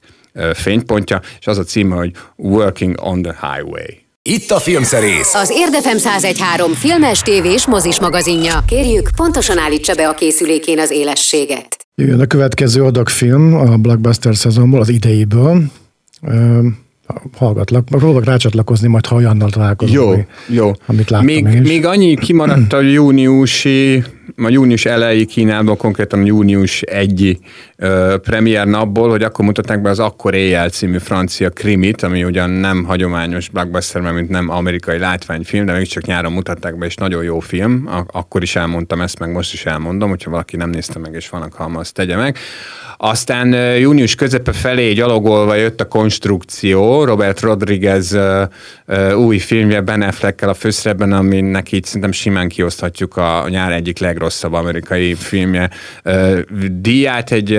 fénypontja, 0.53 1.21
és 1.39 1.47
az 1.47 1.57
a 1.57 1.63
címe, 1.63 1.95
hogy 1.95 2.11
Working 2.35 2.99
on 3.01 3.21
the 3.21 3.35
Highway. 3.41 4.06
Itt 4.29 4.51
a 4.51 4.59
Filmszerész. 4.59 5.33
Az 5.33 5.49
Érdefem 5.49 5.95
1013 5.95 6.73
filmes, 6.73 7.21
tévés, 7.21 7.67
mozis 7.67 7.99
magazinja. 7.99 8.63
Kérjük, 8.67 9.09
pontosan 9.15 9.57
állítsa 9.57 9.93
be 9.95 10.07
a 10.07 10.13
készülékén 10.13 10.79
az 10.79 10.91
élességet. 10.91 11.77
Jön 11.95 12.19
a 12.19 12.25
következő 12.25 12.83
adag 12.83 13.09
film 13.09 13.53
a 13.53 13.77
Blockbuster 13.77 14.35
szezonból, 14.35 14.79
az 14.79 14.89
idejéből. 14.89 15.61
hallgatlak, 17.37 17.85
próbálok 17.85 18.25
rácsatlakozni, 18.25 18.87
majd 18.87 19.05
ha 19.05 19.15
olyannal 19.15 19.49
találkozom, 19.49 19.95
jó, 19.95 20.09
ami, 20.09 20.25
jó. 20.47 20.71
amit 20.85 21.09
láttam 21.09 21.25
még, 21.25 21.45
én 21.45 21.61
is. 21.61 21.69
még 21.69 21.85
annyi 21.85 22.15
kimaradt 22.15 22.73
a 22.73 22.81
júniusi 22.81 24.03
a 24.43 24.49
június 24.49 24.85
elejé 24.85 25.25
Kínában, 25.25 25.77
konkrétan 25.77 26.25
június 26.25 26.81
1 26.81 27.39
uh, 27.77 28.15
premier 28.17 28.65
napból, 28.67 29.09
hogy 29.09 29.23
akkor 29.23 29.45
mutatták 29.45 29.81
be 29.81 29.89
az 29.89 29.99
Akkor 29.99 30.33
éjjel 30.33 30.69
című 30.69 30.97
francia 30.97 31.49
krimit, 31.49 32.01
ami 32.01 32.23
ugyan 32.23 32.49
nem 32.49 32.83
hagyományos 32.83 33.49
blockbuster, 33.49 34.01
mint 34.01 34.29
nem 34.29 34.49
amerikai 34.49 34.97
látványfilm, 34.97 35.65
de 35.65 35.73
még 35.73 35.87
csak 35.87 36.05
nyáron 36.05 36.31
mutatták 36.31 36.77
be, 36.77 36.85
és 36.85 36.95
nagyon 36.95 37.23
jó 37.23 37.39
film. 37.39 37.89
Akkor 38.11 38.41
is 38.41 38.55
elmondtam 38.55 39.01
ezt, 39.01 39.19
meg 39.19 39.31
most 39.31 39.53
is 39.53 39.65
elmondom, 39.65 40.09
hogyha 40.09 40.31
valaki 40.31 40.55
nem 40.55 40.69
nézte 40.69 40.99
meg, 40.99 41.13
és 41.13 41.29
vannak 41.29 41.53
halma, 41.53 41.79
azt 41.79 41.93
tegye 41.93 42.15
meg. 42.15 42.37
Aztán 42.97 43.75
június 43.77 44.15
közepe 44.15 44.51
felé 44.51 44.93
gyalogolva 44.93 45.55
jött 45.55 45.81
a 45.81 45.87
konstrukció, 45.87 47.03
Robert 47.03 47.39
Rodriguez 47.39 48.17
új 49.15 49.37
filmje 49.37 49.81
Ben 49.81 50.01
Affleckkel 50.01 50.49
a 50.49 50.53
főszerepben, 50.53 51.11
aminek 51.11 51.71
így 51.71 51.83
szerintem 51.83 52.11
simán 52.11 52.47
kioszthatjuk 52.47 53.17
a 53.17 53.45
nyár 53.49 53.71
egyik 53.71 53.99
legrosszabb 53.99 54.25
amerikai 54.53 55.13
filmje 55.13 55.69
díját. 56.71 57.31
Egy, 57.31 57.53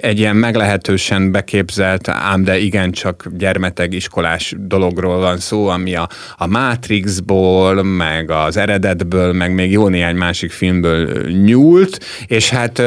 egy, 0.00 0.18
ilyen 0.18 0.36
meglehetősen 0.36 1.32
beképzelt, 1.32 2.08
ám 2.08 2.44
de 2.44 2.58
igencsak 2.58 3.24
gyermeteg 3.36 3.92
iskolás 3.92 4.54
dologról 4.58 5.18
van 5.18 5.38
szó, 5.38 5.66
ami 5.66 5.94
a, 5.94 6.08
a 6.36 6.46
Matrixból, 6.46 7.82
meg 7.82 8.30
az 8.30 8.56
eredetből, 8.56 9.32
meg 9.32 9.54
még 9.54 9.70
jó 9.70 9.88
néhány 9.88 10.16
másik 10.16 10.50
filmből 10.50 11.30
nyúlt, 11.30 12.04
és 12.26 12.50
hát 12.50 12.82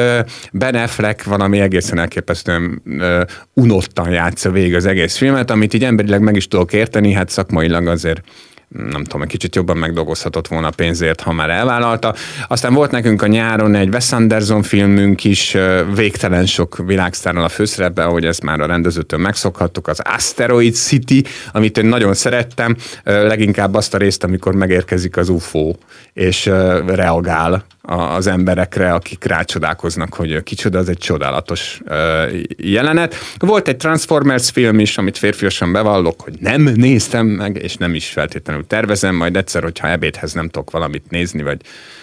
Ben 0.52 0.74
Affleck 0.74 1.24
valami 1.24 1.60
egészen 1.60 1.98
elképesztően 1.98 2.82
unottan 3.54 4.10
játsza 4.10 4.50
végig 4.50 4.74
az 4.74 4.86
egész 4.86 5.16
filmet, 5.16 5.50
amit 5.50 5.74
így 5.74 5.84
emberileg 5.84 6.20
meg 6.20 6.36
is 6.36 6.48
tudok 6.48 6.72
érteni, 6.72 7.12
hát 7.12 7.28
szakmailag 7.28 7.86
azért 7.86 8.20
nem 8.76 9.04
tudom, 9.04 9.22
egy 9.22 9.28
kicsit 9.28 9.54
jobban 9.54 9.76
megdolgozhatott 9.76 10.48
volna 10.48 10.70
pénzért, 10.70 11.20
ha 11.20 11.32
már 11.32 11.50
elvállalta. 11.50 12.14
Aztán 12.48 12.74
volt 12.74 12.90
nekünk 12.90 13.22
a 13.22 13.26
nyáron 13.26 13.74
egy 13.74 13.88
Wes 13.88 14.12
Anderson 14.12 14.62
filmünk 14.62 15.24
is, 15.24 15.56
végtelen 15.94 16.46
sok 16.46 16.76
világsztárnal 16.86 17.44
a 17.44 17.48
főszerepben, 17.48 18.06
ahogy 18.06 18.24
ezt 18.24 18.42
már 18.42 18.60
a 18.60 18.66
rendezőtől 18.66 19.18
megszokhattuk, 19.18 19.88
az 19.88 20.00
Asteroid 20.04 20.74
City, 20.74 21.24
amit 21.52 21.78
én 21.78 21.86
nagyon 21.86 22.14
szerettem, 22.14 22.76
leginkább 23.04 23.74
azt 23.74 23.94
a 23.94 23.98
részt, 23.98 24.24
amikor 24.24 24.54
megérkezik 24.54 25.16
az 25.16 25.28
UFO, 25.28 25.74
és 26.12 26.46
reagál 26.86 27.64
az 27.82 28.26
emberekre, 28.26 28.92
akik 28.92 29.24
rácsodálkoznak, 29.24 30.14
hogy 30.14 30.42
kicsoda, 30.42 30.78
az 30.78 30.88
egy 30.88 30.98
csodálatos 30.98 31.80
jelenet. 32.56 33.14
Volt 33.38 33.68
egy 33.68 33.76
Transformers 33.76 34.50
film 34.50 34.78
is, 34.78 34.98
amit 34.98 35.18
férfiasan 35.18 35.72
bevallok, 35.72 36.20
hogy 36.20 36.34
nem 36.40 36.62
néztem 36.62 37.26
meg, 37.26 37.56
és 37.56 37.76
nem 37.76 37.94
is 37.94 38.08
feltétlenül 38.08 38.66
tervezem, 38.66 39.14
majd 39.14 39.36
egyszer, 39.36 39.62
hogyha 39.62 39.88
ebédhez 39.88 40.32
nem 40.32 40.48
tudok 40.48 40.70
valamit 40.70 41.10
nézni, 41.10 41.42
vagy 41.42 41.60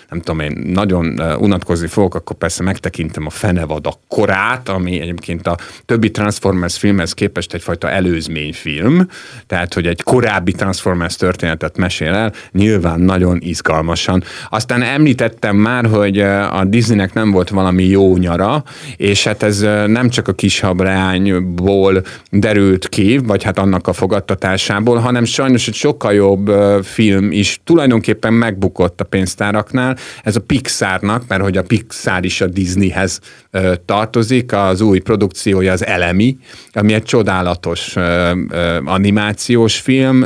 nem 0.10 0.20
tudom 0.20 0.40
én, 0.40 0.62
nagyon 0.66 1.22
unatkozni 1.40 1.88
fogok, 1.88 2.16
akkor 2.16 2.36
persze 2.36 2.64
megtekintem 2.64 3.26
a 3.26 3.30
Fenevada 3.30 3.94
korát, 4.08 4.70
ami 4.70 5.00
egyébként 5.00 5.48
a 5.48 5.58
többi 5.86 6.12
Transformers 6.12 6.78
filmhez 6.78 7.14
képest 7.14 7.54
egyfajta 7.54 7.90
előzményfilm, 7.90 9.08
tehát 9.48 9.74
hogy 9.74 9.88
egy 9.88 10.04
korábbi 10.04 10.52
Transformers 10.52 11.16
történetet 11.16 11.78
mesél 11.78 12.14
el, 12.14 12.34
nyilván 12.52 13.00
nagyon 13.00 13.38
izgalmasan. 13.42 14.24
Aztán 14.50 14.82
említettem 14.82 15.56
már, 15.68 15.86
hogy 15.86 16.20
a 16.20 16.64
Disneynek 16.66 17.14
nem 17.14 17.32
volt 17.32 17.50
valami 17.50 17.84
jó 17.84 18.18
nyara, 18.18 18.64
és 18.98 19.24
hát 19.24 19.44
ez 19.44 19.60
nem 19.88 20.10
csak 20.10 20.28
a 20.28 20.34
kis 20.34 20.60
habreányból 20.60 22.04
derült 22.32 22.90
ki, 22.90 23.18
vagy 23.18 23.44
hát 23.44 23.60
annak 23.60 23.88
a 23.88 23.94
fogadtatásából, 23.94 24.98
hanem 24.98 25.26
sajnos 25.26 25.68
egy 25.68 25.74
sokkal 25.74 26.14
jobb 26.14 26.52
film 26.84 27.32
is 27.32 27.60
tulajdonképpen 27.64 28.34
megbukott 28.34 29.02
a 29.02 29.04
pénztáraknál, 29.04 29.98
ez 30.24 30.36
a 30.36 30.42
Pixarnak, 30.42 31.24
mert 31.28 31.42
hogy 31.42 31.58
a 31.58 31.64
Pixar 31.64 32.26
is 32.26 32.42
a 32.42 32.48
Disneyhez 32.48 33.20
tartozik, 33.86 34.54
az 34.54 34.82
új 34.82 35.00
produkciója 35.00 35.72
az 35.72 35.86
Elemi, 35.86 36.38
ami 36.74 36.94
egy 36.94 37.04
csodálatos 37.04 37.96
animációs 38.86 39.80
film, 39.80 40.26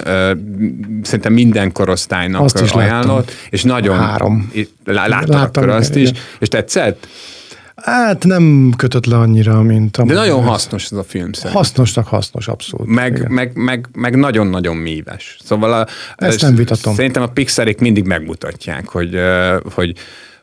szerintem 1.02 1.34
minden 1.34 1.72
korosztálynak 1.72 2.42
azt 2.42 2.62
is 2.62 2.72
ajánlott, 2.72 3.28
láttam. 3.28 3.48
és 3.50 3.64
nagyon... 3.64 3.98
Három. 3.98 4.52
Láttad 4.86 5.31
akkor 5.36 5.70
azt 5.70 5.96
is, 5.96 6.12
és 6.40 6.48
tetszett? 6.48 7.08
Hát 7.76 8.26
nem 8.26 8.74
kötött 8.78 9.06
le 9.06 9.18
annyira, 9.18 9.62
mint 9.62 9.98
a... 9.98 10.04
De 10.04 10.14
nagyon 10.14 10.44
hasznos 10.44 10.84
ez 10.84 10.92
a 10.92 11.04
film 11.04 11.32
szerintem. 11.32 11.62
Hasznosnak 11.62 12.08
hasznos, 12.08 12.48
abszolút. 12.48 12.88
Meg, 12.88 13.30
meg, 13.30 13.52
meg, 13.54 13.88
meg 13.94 14.16
nagyon-nagyon 14.16 14.76
míves. 14.76 15.38
Szóval 15.44 15.74
a, 15.74 15.88
Ezt 16.16 16.42
nem 16.42 16.56
vitatom. 16.56 16.94
Szerintem 16.94 17.24
a 17.24 17.28
Pixarék 17.28 17.80
mindig 17.80 18.06
megmutatják, 18.06 18.88
hogy, 18.88 19.20
hogy, 19.74 19.94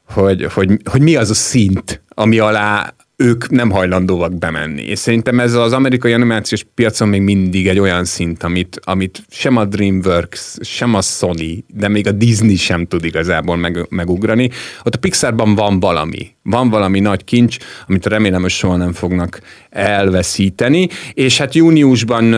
hogy, 0.05 0.47
hogy, 0.53 0.81
hogy 0.91 1.01
mi 1.01 1.17
az 1.17 1.31
a 1.31 1.35
szint, 1.35 2.03
ami 2.09 2.39
alá 2.39 2.95
ők 3.21 3.51
nem 3.51 3.71
hajlandóak 3.71 4.39
bemenni. 4.39 4.83
És 4.83 4.99
szerintem 4.99 5.41
ez 5.41 5.55
az 5.55 5.73
amerikai 5.73 6.13
animációs 6.13 6.67
piacon 6.75 7.09
még 7.09 7.21
mindig 7.21 7.69
egy 7.69 7.79
olyan 7.79 8.05
szint, 8.05 8.43
amit, 8.43 8.81
amit 8.85 9.23
sem 9.29 9.57
a 9.57 9.65
DreamWorks, 9.65 10.57
sem 10.61 10.95
a 10.95 11.03
Sony, 11.03 11.65
de 11.67 11.89
még 11.89 12.07
a 12.07 12.13
Disney 12.13 12.57
sem 12.57 12.87
tud 12.87 13.05
igazából 13.05 13.57
meg, 13.57 13.87
megugrani. 13.89 14.51
Ott 14.85 14.95
a 14.95 14.99
Pixarban 14.99 15.55
van 15.55 15.81
valami. 15.81 16.37
Van 16.51 16.69
valami 16.71 17.01
nagy 17.01 17.25
kincs, 17.25 17.57
amit 17.87 18.07
remélem, 18.07 18.41
hogy 18.41 18.51
soha 18.51 18.77
nem 18.77 18.93
fognak 18.93 19.41
elveszíteni. 19.71 20.89
És 21.13 21.39
hát 21.39 21.55
júniusban 21.55 22.35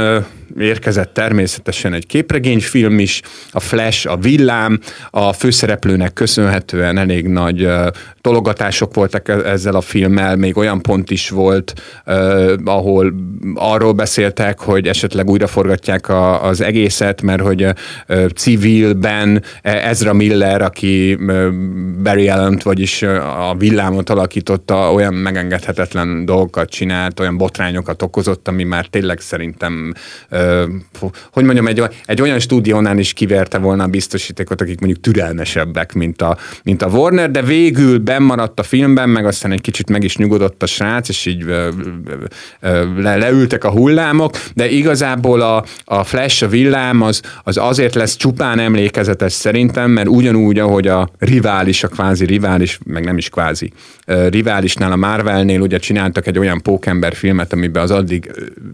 érkezett 0.59 1.15
természetesen 1.15 1.93
egy 1.93 2.07
képregényfilm 2.07 2.99
is, 2.99 3.21
a 3.51 3.61
Flash, 3.61 4.11
a 4.11 4.17
villám, 4.17 4.81
a 5.11 5.33
főszereplőnek 5.33 6.13
köszönhetően 6.13 6.99
elég 6.99 7.27
nagy 7.27 7.69
tologatások 8.21 8.95
voltak 8.95 9.29
e-, 9.29 9.33
ezzel 9.33 9.75
a 9.75 9.81
filmmel, 9.81 10.37
még 10.37 10.57
olyan 10.57 10.81
pont 10.83 11.11
is 11.11 11.29
volt, 11.29 11.73
ahol 12.65 13.15
arról 13.55 13.93
beszéltek, 13.93 14.59
hogy 14.59 14.89
esetleg 14.89 15.31
újraforgatják 15.31 16.09
az 16.43 16.61
egészet, 16.61 17.23
mert 17.23 17.43
hogy 17.43 17.67
civilben 18.35 19.43
Ezra 19.63 20.13
Miller, 20.13 20.63
aki 20.63 21.19
Barry 22.03 22.29
allen 22.29 22.61
vagyis 22.63 23.03
a 23.03 23.55
villámot 24.01 24.11
alakította, 24.11 24.93
olyan 24.93 25.15
megengedhetetlen 25.15 26.25
dolgokat 26.25 26.71
csinált, 26.71 27.21
olyan 27.21 27.37
botrányokat 27.37 28.03
okozott, 28.03 28.49
ami 28.49 28.65
már 28.65 28.87
tényleg 28.87 29.21
szerintem 29.21 29.93
uh, 30.31 30.65
hogy 31.33 31.45
mondjam, 31.45 31.67
egy, 31.67 31.83
egy 32.07 32.21
olyan 32.21 32.39
stúdiónál 32.39 32.99
is 32.99 33.13
kiverte 33.13 33.59
volna 33.59 33.85
a 33.85 33.87
biztosítékot, 33.87 34.61
akik 34.61 34.81
mondjuk 34.81 35.01
türelmesebbek, 35.01 35.93
mint 35.93 36.23
a, 36.23 36.37
mint 36.63 36.83
a 36.83 36.87
Warner, 36.87 37.31
de 37.31 37.43
végül 37.43 37.99
bennmaradt 37.99 38.59
a 38.59 38.63
filmben, 38.63 39.09
meg 39.09 39.27
aztán 39.27 39.53
egy 39.53 39.61
kicsit 39.61 39.91
meg 39.91 40.05
is 40.05 40.17
nyugodott 40.17 40.63
a 40.63 40.67
srác, 40.67 41.09
és 41.09 41.27
így 41.27 41.45
le, 42.97 43.17
leültek 43.17 43.65
a 43.65 43.71
hullámok, 43.71 44.37
de 44.55 44.69
igazából 44.69 45.41
a, 45.41 45.65
a 45.85 46.05
Flash, 46.05 46.43
a 46.43 46.49
villám 46.49 47.03
az, 47.03 47.21
az 47.43 47.57
azért 47.57 47.95
lesz 47.95 48.17
csupán 48.17 48.59
emlékezetes 48.59 49.33
szerintem, 49.33 49.91
mert 49.91 50.09
ugyanúgy, 50.09 50.59
ahogy 50.59 50.87
a 50.87 51.09
rivális, 51.19 51.83
a 51.83 51.89
kvázi 51.89 52.25
rivális, 52.25 52.79
meg 52.85 53.05
nem 53.05 53.17
is 53.17 53.29
kvázi, 53.29 53.73
riválisnál, 54.29 54.93
a 54.93 54.97
Marvelnél 54.97 55.61
ugye 55.61 55.79
csináltak 55.79 56.27
egy 56.27 56.39
olyan 56.39 56.63
pókember 56.63 57.15
filmet, 57.15 57.53
amiben 57.53 57.83
az 57.83 57.91
addig, 57.91 58.31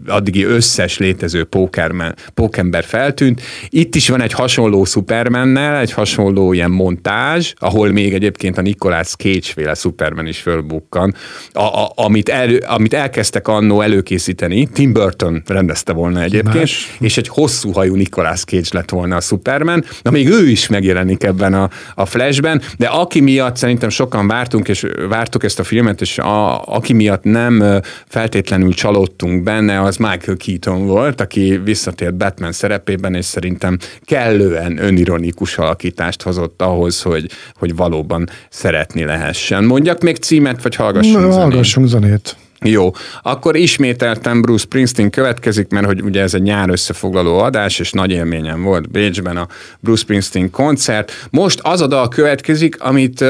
addigi 0.07 0.43
összes 0.43 0.97
létező 0.97 1.43
pókermen, 1.43 2.15
pókember 2.33 2.83
feltűnt. 2.83 3.41
Itt 3.69 3.95
is 3.95 4.09
van 4.09 4.21
egy 4.21 4.33
hasonló 4.33 4.85
Supermannel, 4.85 5.79
egy 5.79 5.91
hasonló 5.91 6.53
ilyen 6.53 6.71
montázs, 6.71 7.53
ahol 7.55 7.91
még 7.91 8.13
egyébként 8.13 8.57
a 8.57 8.61
Nicolas 8.61 9.15
Cage 9.15 9.39
féle 9.41 9.73
Superman 9.73 10.27
is 10.27 10.39
fölbukkan, 10.39 11.13
a, 11.51 11.61
a, 11.61 11.91
amit, 11.95 12.29
el, 12.29 12.55
amit 12.55 12.93
elkezdtek 12.93 13.47
annó 13.47 13.81
előkészíteni, 13.81 14.67
Tim 14.73 14.93
Burton 14.93 15.43
rendezte 15.47 15.93
volna 15.93 16.21
egyébként, 16.21 16.53
Más. 16.53 16.95
és 16.99 17.17
egy 17.17 17.27
hosszú 17.27 17.71
hajú 17.71 17.95
Nicolas 17.95 18.43
Cage 18.43 18.67
lett 18.71 18.89
volna 18.89 19.15
a 19.15 19.21
Superman, 19.21 19.83
na 20.01 20.11
még 20.11 20.29
ő 20.29 20.49
is 20.49 20.67
megjelenik 20.67 21.23
ebben 21.23 21.53
a, 21.53 21.69
a 21.95 22.05
flashben, 22.05 22.61
de 22.77 22.87
aki 22.87 23.21
miatt 23.21 23.55
szerintem 23.55 23.89
sokan 23.89 24.27
vártunk, 24.27 24.67
és 24.67 24.85
vártuk 25.09 25.43
ezt 25.43 25.59
a 25.59 25.63
filmet, 25.63 26.01
és 26.01 26.17
a, 26.17 26.63
aki 26.63 26.93
miatt 26.93 27.23
nem 27.23 27.81
feltétlenül 28.07 28.73
csalódtunk 28.73 29.43
benne, 29.43 29.81
az 29.81 29.97
Michael 29.97 30.37
Keaton 30.37 30.85
volt, 30.85 31.21
aki 31.21 31.61
visszatért 31.63 32.15
Batman 32.15 32.51
szerepében, 32.51 33.13
és 33.13 33.25
szerintem 33.25 33.77
kellően 34.05 34.77
önironikus 34.77 35.57
alakítást 35.57 36.21
hozott 36.21 36.61
ahhoz, 36.61 37.01
hogy, 37.01 37.29
hogy 37.55 37.75
valóban 37.75 38.29
szeretni 38.49 39.03
lehessen. 39.03 39.63
Mondjak 39.63 40.01
még 40.01 40.15
címet, 40.15 40.63
vagy 40.63 40.75
hallgassunk 40.75 41.15
Na, 41.15 41.31
zenét? 41.31 41.37
Hallgassunk 41.37 41.87
zenét. 41.87 42.35
Jó, 42.61 42.91
akkor 43.21 43.55
ismételtem 43.55 44.41
Bruce 44.41 44.63
Springsteen 44.63 45.09
következik, 45.09 45.69
mert 45.69 45.85
hogy 45.85 46.01
ugye 46.01 46.21
ez 46.21 46.33
egy 46.33 46.41
nyár 46.41 46.69
összefoglaló 46.69 47.37
adás, 47.37 47.79
és 47.79 47.91
nagy 47.91 48.11
élményem 48.11 48.61
volt 48.61 48.91
Bécsben 48.91 49.37
a 49.37 49.47
Bruce 49.79 50.01
Springsteen 50.01 50.51
koncert. 50.51 51.11
Most 51.29 51.59
az 51.63 51.81
a 51.81 51.87
dal 51.87 52.07
következik, 52.07 52.81
amit 52.81 53.23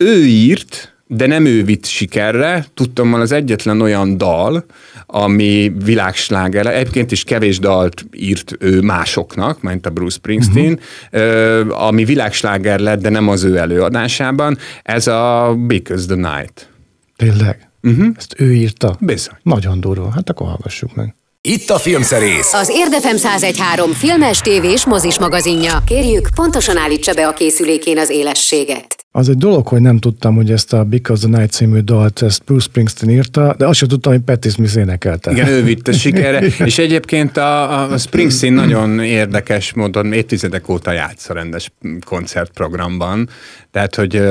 ő 0.00 0.24
írt, 0.26 0.94
de 1.06 1.26
nem 1.26 1.44
ő 1.44 1.64
vitt 1.64 1.86
sikerre. 1.86 2.66
Tudtam, 2.74 3.14
az 3.14 3.32
egyetlen 3.32 3.80
olyan 3.80 4.16
dal, 4.16 4.64
ami 5.06 5.72
világsláger, 5.84 6.66
egyébként 6.66 7.12
is 7.12 7.24
kevés 7.24 7.58
dalt 7.58 8.04
írt 8.12 8.56
ő 8.58 8.80
másoknak, 8.80 9.62
mint 9.62 9.86
a 9.86 9.90
Bruce 9.90 10.16
Springsteen, 10.16 10.80
uh-huh. 11.12 11.82
ami 11.82 12.04
világsláger 12.04 12.80
lett, 12.80 13.00
de 13.00 13.08
nem 13.08 13.28
az 13.28 13.44
ő 13.44 13.56
előadásában. 13.56 14.58
Ez 14.82 15.06
a 15.06 15.54
Because 15.66 16.06
the 16.06 16.14
Night. 16.14 16.68
Tényleg? 17.16 17.70
Uh-huh. 17.82 18.06
Ezt 18.16 18.34
ő 18.38 18.54
írta? 18.54 18.96
Bizony. 19.00 19.36
Nagyon 19.42 19.80
durva. 19.80 20.10
Hát 20.14 20.30
akkor 20.30 20.46
hallgassuk 20.46 20.94
meg. 20.94 21.14
Itt 21.42 21.70
a 21.70 21.78
Filmszerész. 21.78 22.52
Az 22.52 22.68
Érdefem 22.68 23.14
1013 23.14 23.92
filmes, 23.92 24.40
tévés, 24.40 24.84
mozis 24.84 25.18
magazinja. 25.18 25.82
Kérjük, 25.86 26.28
pontosan 26.34 26.76
állítsa 26.76 27.14
be 27.14 27.26
a 27.26 27.32
készülékén 27.32 27.98
az 27.98 28.10
élességet. 28.10 28.96
Az 29.12 29.28
egy 29.28 29.36
dolog, 29.36 29.66
hogy 29.66 29.80
nem 29.80 29.98
tudtam, 29.98 30.34
hogy 30.34 30.50
ezt 30.50 30.72
a 30.72 30.84
Because 30.84 31.28
the 31.28 31.38
Night 31.38 31.50
című 31.50 31.78
dalt 31.78 32.22
ezt 32.22 32.44
Bruce 32.44 32.64
Springsteen 32.64 33.10
írta, 33.10 33.54
de 33.58 33.66
azt 33.66 33.78
sem 33.78 33.88
tudtam, 33.88 34.12
hogy 34.12 34.20
Patti 34.20 34.48
Smith 34.48 34.76
énekelte. 34.76 35.30
Igen, 35.30 35.48
ő 35.48 35.62
vitte 35.62 35.92
sikerre, 36.02 36.46
és 36.64 36.78
egyébként 36.78 37.36
a, 37.36 37.92
a 37.92 37.98
Springsteen 37.98 38.52
nagyon 38.52 39.00
érdekes 39.00 39.72
módon 39.72 40.12
évtizedek 40.12 40.68
óta 40.68 40.92
játsz 40.92 41.30
a 41.30 41.34
rendes 41.34 41.72
koncertprogramban, 42.04 43.28
tehát, 43.72 43.94
hogy 43.94 44.22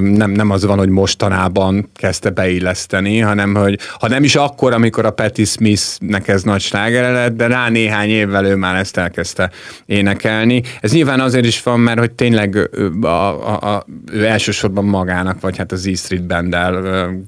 nem, 0.00 0.30
nem 0.30 0.50
az 0.50 0.64
van, 0.64 0.78
hogy 0.78 0.88
mostanában 0.88 1.88
kezdte 1.94 2.30
beilleszteni, 2.30 3.18
hanem, 3.18 3.54
hogy 3.54 3.78
ha 3.98 4.08
nem 4.08 4.24
is 4.24 4.36
akkor, 4.36 4.72
amikor 4.72 5.04
a 5.04 5.10
Patti 5.10 5.44
Smithnek 5.44 6.28
ez 6.28 6.42
nagy 6.42 6.60
slágere 6.60 7.10
lett, 7.10 7.36
de 7.36 7.46
rá 7.46 7.68
néhány 7.68 8.08
évvel 8.08 8.44
ő 8.44 8.56
már 8.56 8.76
ezt 8.76 8.96
elkezdte 8.96 9.50
énekelni. 9.86 10.62
Ez 10.80 10.92
nyilván 10.92 11.20
azért 11.20 11.46
is 11.46 11.62
van, 11.62 11.80
mert 11.80 11.98
hogy 11.98 12.12
tényleg 12.12 12.70
a, 13.00 13.06
a, 13.06 13.74
a, 13.74 13.86
ő 14.12 14.21
elsősorban 14.26 14.84
magának, 14.84 15.40
vagy 15.40 15.56
hát 15.56 15.72
az 15.72 15.86
E 15.86 15.94
Street 15.94 16.26
band 16.26 16.56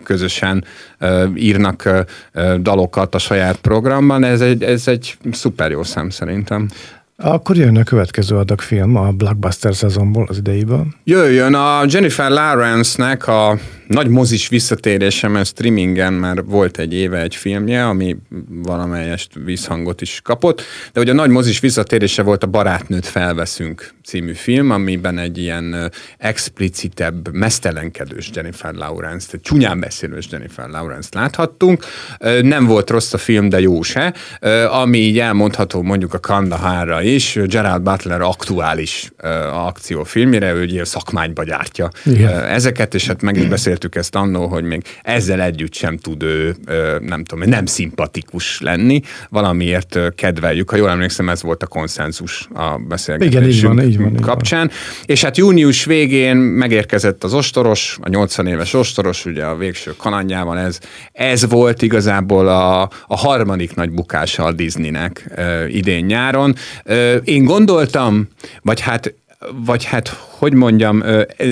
közösen 0.03 0.65
írnak 1.35 1.89
dalokat 2.61 3.15
a 3.15 3.19
saját 3.19 3.57
programban. 3.57 4.25
Ez 4.25 4.41
egy, 4.41 4.63
ez 4.63 4.89
egy 4.89 5.17
szuper 5.33 5.71
jó 5.71 5.83
szám 5.83 6.11
szerintem. 6.11 6.69
Akkor 7.17 7.57
jön 7.57 7.77
a 7.77 7.83
következő 7.83 8.37
adag 8.37 8.61
film 8.61 8.97
a 8.97 9.11
blockbuster 9.11 9.75
szezonból 9.75 10.27
az 10.29 10.37
idejéből. 10.37 10.87
Jöjjön 11.05 11.55
a 11.55 11.85
Jennifer 11.89 12.31
Lawrence-nek 12.31 13.29
a 13.29 13.59
nagy 13.87 14.09
mozis 14.09 14.49
visszatérése, 14.49 15.29
mert 15.29 15.47
streamingen 15.47 16.13
már 16.13 16.45
volt 16.45 16.79
egy 16.79 16.95
éve 16.95 17.21
egy 17.21 17.37
filmje, 17.37 17.87
ami 17.87 18.17
valamelyest 18.49 19.31
visszhangot 19.45 20.01
is 20.01 20.21
kapott, 20.23 20.63
de 20.93 21.01
hogy 21.01 21.09
a 21.09 21.13
nagy 21.13 21.31
mozis 21.31 21.61
visszatérése 21.61 22.23
volt 22.23 22.43
a 22.43 22.47
Barátnőt 22.47 23.07
felveszünk 23.07 23.93
című 24.05 24.33
film, 24.33 24.71
amiben 24.71 25.19
egy 25.19 25.39
ilyen 25.39 25.91
explicitebb, 26.19 27.33
mesztelenkedős 27.33 28.31
Jennifer 28.35 28.75
Lawrence, 28.75 29.27
tehát 29.31 29.47
csúnyán 29.47 29.81
beszélős 29.81 30.27
Jennifer 30.31 30.69
Lawrence 30.69 31.09
láthattunk. 31.13 31.85
Nem 32.43 32.67
volt 32.67 32.91
rossz 32.91 33.13
a 33.13 33.19
film, 33.19 33.49
de 33.49 33.61
jó 33.61 33.83
se. 33.83 34.15
Ami 34.71 34.99
így 34.99 35.19
elmondható 35.19 35.83
mondjuk 35.83 36.15
a 36.15 36.19
Kandahára 36.19 37.03
is, 37.03 37.39
Gerald 37.45 37.83
Butler 37.83 38.21
aktuális 38.21 39.13
akciófilmére, 39.53 40.53
ő 40.53 40.63
ugye 40.63 40.85
szakmányba 40.85 41.45
gyártja 41.45 41.89
Igen. 42.05 42.45
ezeket, 42.45 42.95
és 42.95 43.07
hát 43.07 43.23
megint 43.23 43.49
beszél 43.49 43.74
beszéltük 43.75 43.95
ezt 43.95 44.15
annó, 44.15 44.47
hogy 44.47 44.65
még 44.65 44.83
ezzel 45.03 45.41
együtt 45.43 45.75
sem 45.75 45.97
tud 45.97 46.23
ő, 46.23 46.57
nem 47.01 47.25
tudom, 47.25 47.49
nem 47.49 47.67
szimpatikus 47.67 48.61
lenni, 48.61 49.01
valamiért 49.29 49.99
kedveljük. 50.15 50.71
Ha 50.71 50.77
jól 50.77 50.91
emlékszem, 50.91 51.29
ez 51.29 51.43
volt 51.43 51.63
a 51.63 51.67
konszenzus 51.67 52.49
a 52.55 52.79
beszélgetésünk 52.79 53.45
Igen, 53.45 53.55
így 53.55 53.63
van, 53.63 53.83
így 53.83 53.99
van, 53.99 54.21
kapcsán. 54.21 54.65
Így 54.65 54.71
van. 54.71 55.05
És 55.07 55.23
hát 55.23 55.37
június 55.37 55.85
végén 55.85 56.37
megérkezett 56.37 57.25
az 57.25 57.35
ostoros, 57.35 57.99
a 58.01 58.09
80 58.09 58.47
éves 58.47 58.75
ostoros, 58.75 59.25
ugye 59.25 59.45
a 59.45 59.57
végső 59.57 59.95
kalandjával 59.97 60.59
ez, 60.59 60.79
ez 61.13 61.49
volt 61.49 61.83
igazából 61.83 62.49
a, 62.49 62.83
a 63.07 63.17
harmadik 63.17 63.75
nagy 63.75 63.91
bukása 63.91 64.45
a 64.45 64.53
Disneynek 64.53 65.31
idén 65.69 66.05
nyáron. 66.05 66.55
Én 67.25 67.45
gondoltam, 67.45 68.29
vagy 68.63 68.81
hát 68.81 69.15
vagy 69.65 69.85
hát, 69.85 70.09
hogy 70.39 70.53
mondjam, 70.53 71.03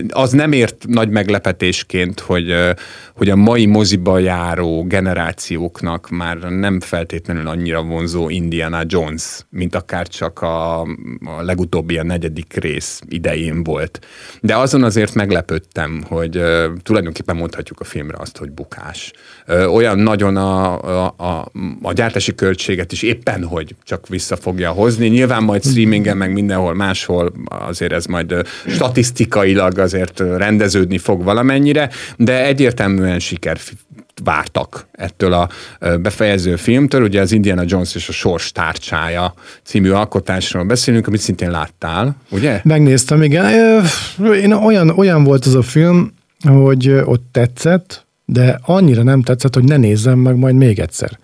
az 0.09 0.33
nem 0.33 0.53
ért 0.53 0.85
nagy 0.89 1.09
meglepetésként, 1.09 2.21
hogy, 2.21 2.55
hogy 3.17 3.31
a 3.31 3.37
mai 3.37 3.67
moziba 3.67 4.19
járó 4.19 4.85
generációknak 4.85 6.11
már 6.11 6.37
nem 6.37 6.81
feltétlenül 6.81 7.49
annyira 7.49 7.83
vonzó 7.83 8.29
Indiana 8.29 8.81
Jones, 8.87 9.41
mint 9.51 9.75
akár 9.75 10.09
csak 10.09 10.43
a, 10.43 10.81
a 10.81 10.87
legutóbbi 11.41 11.99
a 11.99 12.03
negyedik 12.03 12.55
rész 12.55 13.01
idején 13.09 13.63
volt. 13.63 14.07
De 14.41 14.57
azon 14.57 14.83
azért 14.83 15.15
meglepődtem, 15.15 16.03
hogy 16.09 16.41
tulajdonképpen 16.83 17.37
mondhatjuk 17.37 17.81
a 17.81 17.85
filmre 17.85 18.17
azt, 18.21 18.37
hogy 18.37 18.51
bukás. 18.51 19.13
Olyan 19.49 19.99
nagyon 19.99 20.37
a, 20.37 20.81
a, 21.05 21.15
a, 21.17 21.51
a 21.83 21.93
gyártási 21.93 22.35
költséget 22.35 22.93
is 22.93 23.03
éppen, 23.03 23.45
hogy 23.45 23.75
csak 23.85 24.09
vissza 24.09 24.37
fogja 24.37 24.71
hozni. 24.71 25.09
Nyilván 25.09 25.43
majd 25.43 25.65
streamingen, 25.65 26.17
meg 26.17 26.33
mindenhol 26.33 26.75
máshol 26.75 27.33
azért 27.49 27.93
ez 27.93 28.07
majd 28.07 28.35
statisztikailag 28.73 29.79
azért 29.79 30.21
rendeződni 30.37 30.99
fog 30.99 31.25
valamennyire, 31.25 31.91
de 32.17 32.45
egyértelműen 32.45 33.19
siker 33.19 33.59
vártak 34.25 34.87
ettől 34.93 35.33
a 35.33 35.49
befejező 36.01 36.57
filmtől. 36.57 37.03
Ugye 37.03 37.21
az 37.21 37.33
Indiana 37.33 37.63
Jones 37.67 37.95
és 37.95 38.09
a 38.09 38.13
Sors 38.13 38.53
tárcsája 38.53 39.35
című 39.65 39.91
alkotásról 39.91 40.65
beszélünk, 40.65 41.07
amit 41.07 41.21
szintén 41.21 41.51
láttál, 41.51 42.17
ugye? 42.31 42.61
Megnéztem, 42.65 43.23
igen. 43.23 43.45
Én 44.35 44.53
olyan, 44.53 44.89
olyan 44.89 45.25
volt 45.25 45.45
az 45.45 45.55
a 45.55 45.63
film, 45.63 46.13
hogy 46.49 46.89
ott 47.05 47.25
tetszett, 47.33 48.07
de 48.25 48.61
annyira 48.63 49.03
nem 49.03 49.23
tetszett, 49.23 49.55
hogy 49.55 49.65
ne 49.65 49.77
nézzem 49.77 50.19
meg 50.19 50.37
majd 50.37 50.55
még 50.55 50.79
egyszer. 50.79 51.19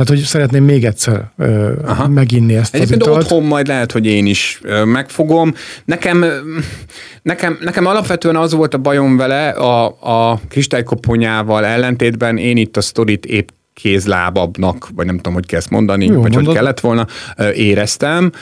Tehát, 0.00 0.14
hogy 0.14 0.28
szeretném 0.28 0.64
még 0.64 0.84
egyszer 0.84 1.30
ö, 1.36 1.72
Aha. 1.84 2.08
meginni 2.08 2.56
ezt 2.56 2.74
Egyébként 2.74 3.00
az 3.02 3.06
italt. 3.06 3.22
otthon 3.22 3.42
majd 3.42 3.66
lehet, 3.66 3.92
hogy 3.92 4.06
én 4.06 4.26
is 4.26 4.60
ö, 4.62 4.84
megfogom. 4.84 5.54
Nekem, 5.84 6.24
nekem, 7.22 7.58
nekem 7.60 7.86
alapvetően 7.86 8.36
az 8.36 8.52
volt 8.52 8.74
a 8.74 8.78
bajom 8.78 9.16
vele, 9.16 9.48
a, 9.48 9.86
a 10.00 10.40
kristálykoponyával 10.48 11.64
ellentétben 11.64 12.36
én 12.36 12.56
itt 12.56 12.76
a 12.76 12.80
sztorit 12.80 13.26
épp 13.26 13.48
kézlábabbnak, 13.80 14.88
vagy 14.94 15.06
nem 15.06 15.16
tudom, 15.16 15.32
hogy 15.32 15.46
kell 15.46 15.58
ezt 15.58 15.70
mondani, 15.70 16.04
Jó, 16.04 16.20
vagy 16.20 16.32
mondod. 16.32 16.44
hogy 16.44 16.54
kellett 16.54 16.80
volna, 16.80 17.06
éreztem. 17.54 18.32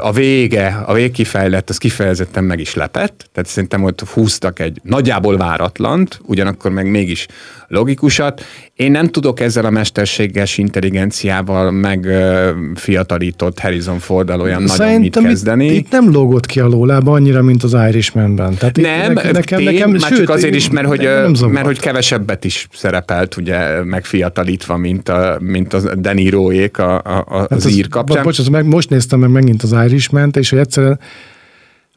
A 0.00 0.12
vége, 0.12 0.82
a 0.86 0.92
végkifejlett, 0.92 1.68
az 1.68 1.78
kifejezetten 1.78 2.44
meg 2.44 2.60
is 2.60 2.74
lepett, 2.74 3.28
tehát 3.32 3.48
szerintem 3.48 3.84
ott 3.84 4.00
húztak 4.00 4.58
egy 4.58 4.80
nagyjából 4.82 5.36
váratlant, 5.36 6.20
ugyanakkor 6.22 6.70
meg 6.70 6.90
mégis 6.90 7.26
logikusat. 7.68 8.44
Én 8.74 8.90
nem 8.90 9.08
tudok 9.08 9.40
ezzel 9.40 9.64
a 9.64 9.70
mesterséges 9.70 10.58
intelligenciával 10.58 11.70
megfiatalított 11.70 13.58
Harrison 13.58 13.98
Forddal 13.98 14.40
olyan 14.40 14.62
nagyon 14.62 15.00
mit 15.00 15.18
kezdeni. 15.18 15.66
Itt, 15.66 15.72
itt 15.72 15.90
nem 15.90 16.12
lógott 16.12 16.46
ki 16.46 16.60
a 16.60 16.66
lólába 16.66 17.12
annyira, 17.12 17.42
mint 17.42 17.62
az 17.62 17.76
Irishmanben. 17.88 18.54
Tehát 18.54 18.76
nem, 18.76 19.12
nekem, 19.12 19.32
nekem, 19.32 19.62
nekem, 19.62 19.90
már 19.90 20.00
sőt, 20.00 20.18
csak 20.18 20.28
azért 20.28 20.54
is, 20.54 20.70
mert 20.70 20.86
hogy, 20.86 21.08
mert 21.48 21.66
hogy 21.66 21.80
kevesebbet 21.80 22.44
is 22.44 22.68
szerepelt, 22.72 23.36
ugye 23.36 23.82
megfiatalítva, 23.84 24.76
mint 24.78 25.08
a, 25.08 25.38
mint 25.40 25.72
a 25.72 25.94
Deniroék 25.94 26.78
a, 26.78 26.94
a, 26.94 27.24
a, 27.28 27.38
hát 27.38 27.52
az, 27.52 27.64
az 27.64 27.76
ír 27.76 27.88
kapcsán. 27.88 28.22
Bocs, 28.22 28.50
meg 28.50 28.66
most 28.66 28.90
néztem 28.90 29.18
meg 29.18 29.30
megint 29.30 29.62
az 29.62 29.72
Irishman-t, 29.84 30.36
és 30.36 30.50
hogy 30.50 30.58
egyszerűen 30.58 30.98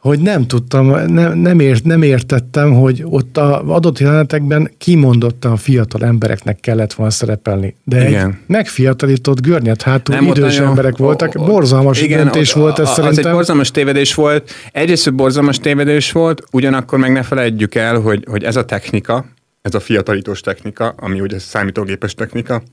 hogy 0.02 0.20
nem 0.20 0.48
tudtam, 0.48 1.14
nem, 1.14 1.38
nem, 1.38 1.60
ért, 1.60 1.84
nem 1.84 2.02
értettem, 2.02 2.74
hogy 2.74 3.04
ott 3.06 3.38
a 3.38 3.64
adott 3.68 4.00
jelenetekben 4.00 4.72
kimondottan 4.78 5.58
fiatal 5.58 6.04
embereknek 6.04 6.60
kellett 6.60 6.94
volna 6.94 7.12
szerepelni. 7.12 7.76
De 7.84 8.08
igen. 8.08 8.30
egy 8.30 8.36
megfiatalított 8.46 9.42
görnyet 9.42 9.82
hátul 9.82 10.16
nem 10.16 10.26
idős 10.26 10.56
nagyon, 10.56 10.70
emberek 10.70 10.98
voltak, 10.98 11.32
o, 11.36 11.42
o, 11.42 11.46
borzalmas 11.46 12.02
igen, 12.02 12.24
döntés 12.24 12.54
volt 12.54 12.80
ez 12.80 12.88
a, 12.88 12.94
szerintem. 12.94 13.20
Az 13.20 13.26
egy 13.26 13.34
borzalmas 13.34 13.72
tévedés 13.72 14.14
volt, 14.14 14.52
egyrészt 14.72 15.14
borzalmas 15.14 15.58
tévedés 15.58 16.12
volt, 16.12 16.44
ugyanakkor 16.52 17.00
meg 17.00 17.12
ne 17.12 17.24
felejtjük 17.24 17.76
el, 17.76 18.00
hogy, 18.00 18.26
hogy 18.30 18.44
ez 18.44 18.56
a 18.56 18.66
technika, 18.66 19.26
ez 19.62 19.74
a 19.74 19.80
fiatalítós 19.80 20.42
technika, 20.42 20.90
ami 20.90 21.22
ugye 21.22 21.40
számítógépes 21.40 22.14
technika, 22.14 22.64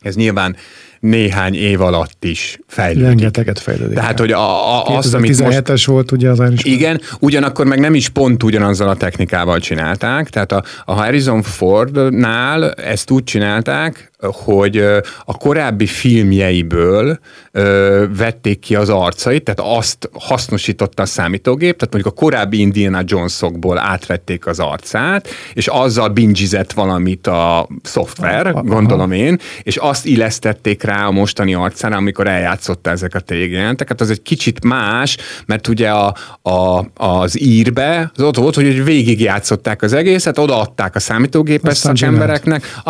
ez 0.00 0.14
nyilván 0.14 0.56
néhány 1.00 1.54
év 1.54 1.80
alatt 1.80 2.24
is 2.24 2.58
fejlődik. 2.66 3.04
Rengeteget 3.04 3.58
fejlődik. 3.58 3.94
Tehát, 3.94 4.18
hogy 4.18 4.32
a, 4.32 4.76
a, 4.76 4.96
azt, 4.96 5.14
amit 5.14 5.40
most... 5.40 5.84
volt 5.84 6.12
ugye 6.12 6.30
az 6.30 6.38
Irish 6.40 6.66
Igen, 6.66 7.00
ugyanakkor 7.18 7.66
meg 7.66 7.80
nem 7.80 7.94
is 7.94 8.08
pont 8.08 8.42
ugyanazzal 8.42 8.88
a 8.88 8.96
technikával 8.96 9.58
csinálták. 9.58 10.28
Tehát 10.28 10.52
a, 10.52 10.62
a 10.84 10.92
Harrison 10.92 11.42
Fordnál 11.42 12.72
ezt 12.72 13.10
úgy 13.10 13.24
csinálták, 13.24 14.10
hogy 14.20 14.76
a 15.24 15.36
korábbi 15.38 15.86
filmjeiből 15.86 17.18
ö, 17.52 18.04
vették 18.16 18.58
ki 18.58 18.74
az 18.74 18.88
arcait, 18.88 19.44
tehát 19.44 19.78
azt 19.78 20.10
hasznosította 20.12 21.02
a 21.02 21.06
számítógép, 21.06 21.76
tehát 21.76 21.92
mondjuk 21.92 22.14
a 22.14 22.20
korábbi 22.20 22.60
Indiana 22.60 23.00
Jonesokból 23.04 23.78
átvették 23.78 24.46
az 24.46 24.58
arcát, 24.58 25.28
és 25.52 25.66
azzal 25.66 26.08
bingizett 26.08 26.72
valamit 26.72 27.26
a 27.26 27.68
szoftver, 27.82 28.46
Aha. 28.46 28.62
gondolom 28.62 29.12
én, 29.12 29.38
és 29.62 29.76
azt 29.76 30.06
illesztették 30.06 30.82
rá 30.90 31.06
a 31.06 31.10
mostani 31.10 31.54
arcára, 31.54 31.96
amikor 31.96 32.26
eljátszotta 32.26 32.90
ezeket 32.90 33.30
a 33.30 33.34
jégjelenteket. 33.34 34.00
Az 34.00 34.10
egy 34.10 34.22
kicsit 34.22 34.64
más, 34.64 35.16
mert 35.46 35.68
ugye 35.68 35.90
a, 35.90 36.14
a, 36.42 36.84
az 36.94 37.40
írbe 37.40 38.10
az 38.14 38.22
ott 38.22 38.36
volt, 38.36 38.54
hogy 38.54 38.84
végigjátszották 38.84 39.82
az 39.82 39.92
egészet, 39.92 40.38
odaadták 40.38 40.94
a 40.94 41.00
számítógépes 41.00 41.76
szakembereknek, 41.76 42.80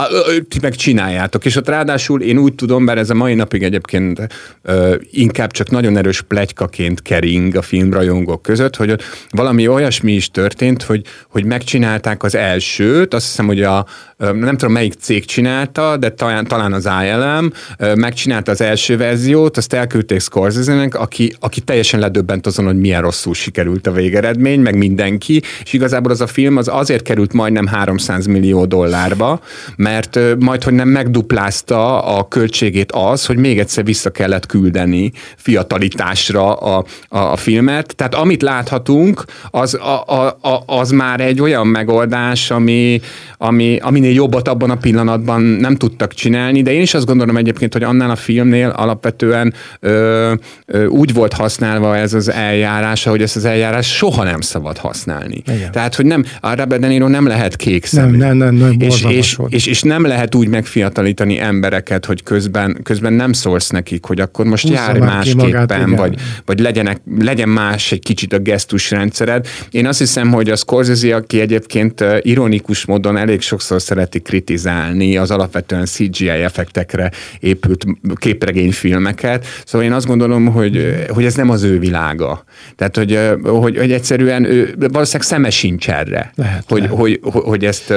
ti 0.48 0.58
meg 0.62 0.74
csináljátok, 0.74 1.44
és 1.44 1.56
ott 1.56 1.68
ráadásul 1.68 2.22
én 2.22 2.38
úgy 2.38 2.54
tudom, 2.54 2.84
bár 2.84 2.98
ez 2.98 3.10
a 3.10 3.14
mai 3.14 3.34
napig 3.34 3.62
egyébként 3.62 4.26
ö, 4.62 4.94
inkább 5.10 5.50
csak 5.50 5.70
nagyon 5.70 5.96
erős 5.96 6.22
plegykaként 6.22 7.02
kering 7.02 7.54
a 7.54 7.62
filmrajongók 7.62 8.42
között, 8.42 8.76
hogy 8.76 9.00
valami 9.30 9.68
olyasmi 9.68 10.12
is 10.12 10.30
történt, 10.30 10.82
hogy, 10.82 11.02
hogy 11.28 11.44
megcsinálták 11.44 12.22
az 12.22 12.34
elsőt, 12.34 13.14
azt 13.14 13.26
hiszem, 13.26 13.46
hogy 13.46 13.62
a, 13.62 13.86
nem 14.20 14.56
tudom 14.56 14.72
melyik 14.72 14.92
cég 14.92 15.24
csinálta, 15.24 15.96
de 15.96 16.10
talán, 16.10 16.46
talán 16.46 16.72
az 16.72 16.88
ILM 17.04 17.52
megcsinálta 17.94 18.50
az 18.50 18.60
első 18.60 18.96
verziót, 18.96 19.56
azt 19.56 19.72
elküldték 19.72 20.20
Scorsese-nek, 20.20 20.94
aki, 20.94 21.34
aki 21.40 21.60
teljesen 21.60 22.00
ledöbbent 22.00 22.46
azon, 22.46 22.64
hogy 22.64 22.78
milyen 22.78 23.00
rosszul 23.00 23.34
sikerült 23.34 23.86
a 23.86 23.92
végeredmény, 23.92 24.60
meg 24.60 24.76
mindenki, 24.76 25.42
és 25.64 25.72
igazából 25.72 26.10
az 26.10 26.20
a 26.20 26.26
film 26.26 26.56
az 26.56 26.68
azért 26.68 27.02
került 27.02 27.32
majdnem 27.32 27.66
300 27.66 28.26
millió 28.26 28.64
dollárba, 28.64 29.40
mert 29.76 30.18
majd, 30.38 30.62
hogy 30.62 30.72
nem 30.72 30.88
megduplázta 30.88 32.02
a 32.02 32.28
költségét 32.28 32.92
az, 32.92 33.26
hogy 33.26 33.36
még 33.36 33.58
egyszer 33.58 33.84
vissza 33.84 34.10
kellett 34.10 34.46
küldeni 34.46 35.12
fiatalitásra 35.36 36.54
a, 36.54 36.84
a, 37.08 37.18
a 37.18 37.36
filmet. 37.36 37.96
Tehát 37.96 38.14
amit 38.14 38.42
láthatunk, 38.42 39.24
az, 39.50 39.74
a, 39.74 40.04
a, 40.06 40.38
a, 40.40 40.62
az 40.66 40.90
már 40.90 41.20
egy 41.20 41.40
olyan 41.40 41.66
megoldás, 41.66 42.50
ami, 42.50 43.00
ami, 43.38 43.78
ami 43.82 44.00
ennél 44.10 44.22
jobbat 44.22 44.48
abban 44.48 44.70
a 44.70 44.76
pillanatban 44.76 45.42
nem 45.42 45.76
tudtak 45.76 46.14
csinálni, 46.14 46.62
de 46.62 46.72
én 46.72 46.80
is 46.80 46.94
azt 46.94 47.06
gondolom 47.06 47.36
egyébként, 47.36 47.72
hogy 47.72 47.82
annál 47.82 48.10
a 48.10 48.16
filmnél 48.16 48.68
alapvetően 48.68 49.54
ö, 49.80 50.32
ö, 50.66 50.86
úgy 50.86 51.12
volt 51.12 51.32
használva 51.32 51.96
ez 51.96 52.14
az 52.14 52.30
eljárás, 52.30 53.04
hogy 53.04 53.22
ezt 53.22 53.36
az 53.36 53.44
eljárás 53.44 53.96
soha 53.96 54.24
nem 54.24 54.40
szabad 54.40 54.76
használni. 54.76 55.42
Igen. 55.46 55.70
Tehát, 55.72 55.94
hogy 55.94 56.06
nem, 56.06 56.24
a 56.40 56.54
Robert 56.54 56.80
De 56.80 56.86
Niro 56.86 57.08
nem 57.08 57.26
lehet 57.26 57.56
kék 57.56 57.84
szemű. 57.84 58.16
Nem, 58.16 58.36
nem, 58.36 58.54
nem, 58.54 58.68
nem 58.68 58.88
és, 58.88 59.04
és, 59.08 59.38
és, 59.48 59.66
és, 59.66 59.82
nem 59.82 60.06
lehet 60.06 60.34
úgy 60.34 60.48
megfiatalítani 60.48 61.38
embereket, 61.38 62.04
hogy 62.04 62.22
közben, 62.22 62.80
közben 62.82 63.12
nem 63.12 63.32
szólsz 63.32 63.68
nekik, 63.68 64.04
hogy 64.04 64.20
akkor 64.20 64.44
most 64.44 64.62
Húszza 64.62 64.80
járj 64.80 64.98
másképpen, 64.98 65.88
magát, 65.88 65.98
vagy, 65.98 66.14
vagy 66.44 66.60
legyenek, 66.60 67.00
legyen 67.18 67.48
más 67.48 67.92
egy 67.92 68.02
kicsit 68.02 68.32
a 68.32 68.38
gesztusrendszered. 68.38 69.46
Én 69.70 69.86
azt 69.86 69.98
hiszem, 69.98 70.32
hogy 70.32 70.50
a 70.50 70.56
Scorsese, 70.56 71.14
aki 71.14 71.40
egyébként 71.40 72.04
ironikus 72.20 72.84
módon 72.84 73.16
elég 73.16 73.40
sokszor 73.40 73.82
szeret 73.82 73.99
szereti 74.00 74.20
kritizálni 74.20 75.16
az 75.16 75.30
alapvetően 75.30 75.84
CGI 75.84 76.28
effektekre 76.28 77.10
épült 77.40 77.84
képregényfilmeket. 78.14 79.46
Szóval 79.64 79.86
én 79.86 79.92
azt 79.92 80.06
gondolom, 80.06 80.46
hogy, 80.46 81.06
hogy 81.08 81.24
ez 81.24 81.34
nem 81.34 81.50
az 81.50 81.62
ő 81.62 81.78
világa. 81.78 82.44
Tehát, 82.76 82.96
hogy, 82.96 83.18
hogy, 83.42 83.78
hogy 83.78 83.92
egyszerűen 83.92 84.44
ő 84.44 84.74
valószínűleg 84.78 85.28
szeme 85.28 85.50
sincs 85.50 85.88
erre. 85.88 86.32
Lehet, 86.34 86.64
hogy, 86.68 86.80
lehet. 86.80 86.96
Hogy, 86.96 87.20
hogy, 87.22 87.42
hogy 87.44 87.64
ezt 87.64 87.94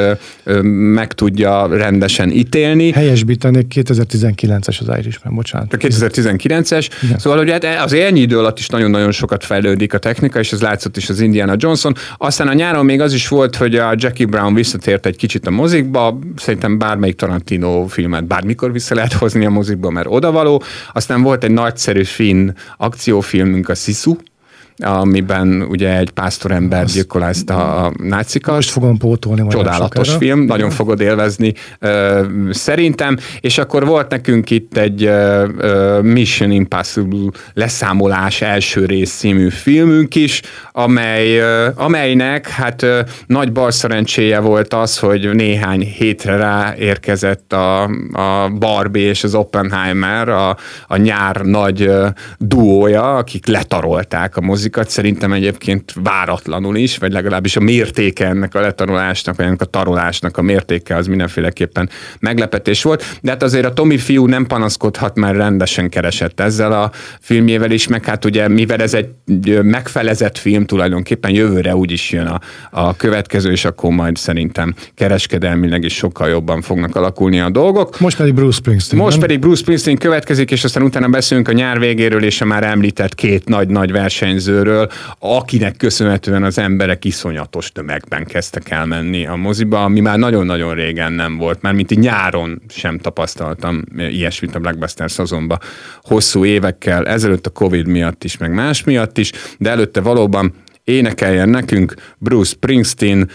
meg 0.93 1.13
tudja 1.13 1.67
rendesen 1.67 2.31
ítélni. 2.31 2.91
Helyesbítenék 2.91 3.73
2019-es 3.75 4.79
az 4.87 4.97
Irishman, 4.97 5.35
bocsánat. 5.35 5.73
A 5.73 5.77
2019-es. 5.77 6.87
Igen. 7.03 7.19
Szóval 7.19 7.39
ugye 7.39 7.51
hát 7.51 7.83
az 7.83 7.93
ennyi 7.93 8.19
idő 8.19 8.37
alatt 8.37 8.59
is 8.59 8.67
nagyon-nagyon 8.67 9.11
sokat 9.11 9.45
fejlődik 9.45 9.93
a 9.93 9.97
technika, 9.97 10.39
és 10.39 10.51
ez 10.51 10.61
látszott 10.61 10.97
is 10.97 11.09
az 11.09 11.19
Indiana 11.19 11.55
Johnson. 11.57 11.93
Aztán 12.17 12.47
a 12.47 12.53
nyáron 12.53 12.85
még 12.85 13.01
az 13.01 13.13
is 13.13 13.27
volt, 13.27 13.55
hogy 13.55 13.75
a 13.75 13.93
Jackie 13.95 14.25
Brown 14.25 14.53
visszatért 14.53 15.05
egy 15.05 15.15
kicsit 15.15 15.47
a 15.47 15.51
mozik, 15.51 15.85
mozikba, 15.93 16.19
szerintem 16.35 16.77
bármelyik 16.77 17.15
Tarantino 17.15 17.85
filmet 17.87 18.25
bármikor 18.27 18.71
vissza 18.71 18.95
lehet 18.95 19.13
hozni 19.13 19.45
a 19.45 19.49
mozikba, 19.49 19.89
mert 19.89 20.07
odavaló. 20.09 20.61
Aztán 20.93 21.21
volt 21.21 21.43
egy 21.43 21.51
nagyszerű 21.51 22.03
finn 22.03 22.51
akciófilmünk, 22.77 23.69
a 23.69 23.75
Sisu, 23.75 24.15
amiben 24.83 25.65
ugye 25.69 25.97
egy 25.97 26.09
pásztorember 26.09 26.85
gyilkolázta 26.85 27.83
a 27.83 27.91
nácikat. 27.97 28.55
Most 28.55 28.69
fogom 28.69 28.97
pótolni. 28.97 29.47
Csodálatos 29.47 30.07
sokára. 30.07 30.25
film, 30.25 30.45
nagyon 30.45 30.69
fogod 30.69 31.01
élvezni 31.01 31.53
szerintem, 32.49 33.17
és 33.39 33.57
akkor 33.57 33.85
volt 33.85 34.09
nekünk 34.09 34.49
itt 34.49 34.77
egy 34.77 35.09
Mission 36.01 36.51
Impossible 36.51 37.29
leszámolás 37.53 38.41
első 38.41 38.85
rész 38.85 39.13
című 39.13 39.49
filmünk 39.49 40.15
is, 40.15 40.41
amely, 40.71 41.41
amelynek 41.75 42.47
hát 42.47 42.85
nagy 43.27 43.51
bal 43.51 43.71
szerencséje 43.71 44.39
volt 44.39 44.73
az, 44.73 44.99
hogy 44.99 45.29
néhány 45.33 45.81
hétre 45.81 46.35
rá 46.35 46.75
érkezett 46.77 47.53
a, 47.53 47.83
a 48.13 48.49
Barbie 48.59 49.09
és 49.09 49.23
az 49.23 49.35
Oppenheimer, 49.35 50.29
a, 50.29 50.57
a 50.87 50.97
nyár 50.97 51.35
nagy 51.35 51.91
duója, 52.37 53.15
akik 53.15 53.47
letarolták 53.47 54.37
a 54.37 54.41
mozi 54.41 54.69
mozikat, 54.75 54.89
szerintem 54.89 55.33
egyébként 55.33 55.93
váratlanul 56.03 56.75
is, 56.75 56.97
vagy 56.97 57.11
legalábbis 57.11 57.55
a 57.55 57.59
mértéke 57.59 58.27
ennek 58.27 58.55
a 58.55 58.59
letanulásnak, 58.59 59.35
vagy 59.35 59.45
ennek 59.45 59.61
a 59.61 59.65
tarolásnak 59.65 60.37
a 60.37 60.41
mértéke 60.41 60.95
az 60.95 61.07
mindenféleképpen 61.07 61.89
meglepetés 62.19 62.83
volt, 62.83 63.19
de 63.21 63.31
hát 63.31 63.43
azért 63.43 63.65
a 63.65 63.73
Tomi 63.73 63.97
fiú 63.97 64.25
nem 64.25 64.45
panaszkodhat, 64.45 65.15
mert 65.15 65.35
rendesen 65.35 65.89
keresett 65.89 66.39
ezzel 66.39 66.71
a 66.71 66.91
filmjével 67.19 67.71
is, 67.71 67.87
meg 67.87 68.05
hát 68.05 68.25
ugye 68.25 68.47
mivel 68.47 68.81
ez 68.81 68.93
egy 68.93 69.09
megfelezett 69.61 70.37
film 70.37 70.65
tulajdonképpen 70.65 71.31
jövőre 71.31 71.75
úgy 71.75 71.91
is 71.91 72.11
jön 72.11 72.25
a, 72.25 72.39
a 72.71 72.95
következő, 72.95 73.51
és 73.51 73.65
akkor 73.65 73.91
majd 73.91 74.17
szerintem 74.17 74.73
kereskedelmileg 74.95 75.83
is 75.83 75.93
sokkal 75.95 76.29
jobban 76.29 76.61
fognak 76.61 76.95
alakulni 76.95 77.39
a 77.39 77.49
dolgok. 77.49 77.99
Most 77.99 78.17
pedig 78.17 78.33
Bruce 78.33 78.57
Springsteen. 78.57 79.01
Most 79.01 79.17
nem? 79.17 79.25
pedig 79.25 79.39
Bruce 79.39 79.61
Springsteen 79.61 79.97
következik, 79.97 80.51
és 80.51 80.63
aztán 80.63 80.83
utána 80.83 81.07
beszélünk 81.07 81.47
a 81.47 81.51
nyár 81.51 81.79
végéről, 81.79 82.23
és 82.23 82.41
a 82.41 82.45
már 82.45 82.63
említett 82.63 83.15
két 83.15 83.47
nagy-nagy 83.49 83.91
versenyző 83.91 84.52
rendezőről, 84.53 84.89
akinek 85.19 85.77
köszönhetően 85.77 86.43
az 86.43 86.57
emberek 86.57 87.05
iszonyatos 87.05 87.71
tömegben 87.71 88.25
kezdtek 88.25 88.69
elmenni 88.69 89.25
a 89.25 89.35
moziba, 89.35 89.83
ami 89.83 89.99
már 89.99 90.17
nagyon-nagyon 90.17 90.73
régen 90.73 91.11
nem 91.11 91.37
volt, 91.37 91.61
már 91.61 91.73
mint 91.73 91.99
nyáron 91.99 92.61
sem 92.67 92.97
tapasztaltam 92.97 93.81
ilyesmit 93.97 94.55
a 94.55 94.59
Blackbuster 94.59 95.11
szezonban 95.11 95.59
hosszú 96.01 96.45
évekkel, 96.45 97.07
ezelőtt 97.07 97.45
a 97.45 97.49
Covid 97.49 97.87
miatt 97.87 98.23
is, 98.23 98.37
meg 98.37 98.53
más 98.53 98.83
miatt 98.83 99.17
is, 99.17 99.31
de 99.57 99.69
előtte 99.69 100.01
valóban 100.01 100.53
énekeljen 100.83 101.49
nekünk 101.49 101.93
Bruce 102.17 102.49
Springsteen 102.49 103.29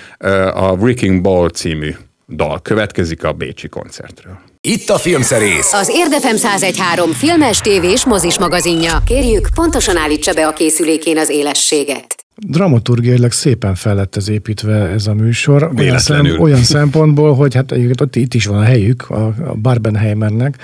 a 0.54 0.72
Wrecking 0.72 1.20
Ball 1.20 1.48
című 1.48 1.94
dal 2.28 2.62
következik 2.62 3.24
a 3.24 3.32
Bécsi 3.32 3.68
koncertről. 3.68 4.38
Itt 4.68 4.88
a 4.88 4.98
Filmszerész. 4.98 5.72
Az 5.72 5.88
Érdefem 5.92 6.34
1013 6.34 7.12
filmes, 7.12 7.58
tévés, 7.58 8.04
mozis 8.04 8.38
magazinja. 8.38 9.02
Kérjük, 9.06 9.48
pontosan 9.54 9.96
állítsa 9.96 10.32
be 10.32 10.46
a 10.46 10.52
készülékén 10.52 11.18
az 11.18 11.28
élességet. 11.28 12.24
Dramaturgiailag 12.36 13.32
szépen 13.32 13.74
fel 13.74 13.94
lett 13.94 14.16
ez 14.16 14.28
építve 14.28 14.74
ez 14.74 15.06
a 15.06 15.14
műsor. 15.14 15.70
Olyan, 15.76 15.98
szem, 15.98 16.40
olyan 16.40 16.62
szempontból, 16.62 17.34
hogy 17.34 17.54
hát 17.54 17.72
ott 18.00 18.16
itt 18.16 18.34
is 18.34 18.46
van 18.46 18.58
a 18.58 18.62
helyük, 18.62 19.10
a, 19.10 19.26
a 19.26 19.54
Barbenheimernek. 19.62 20.56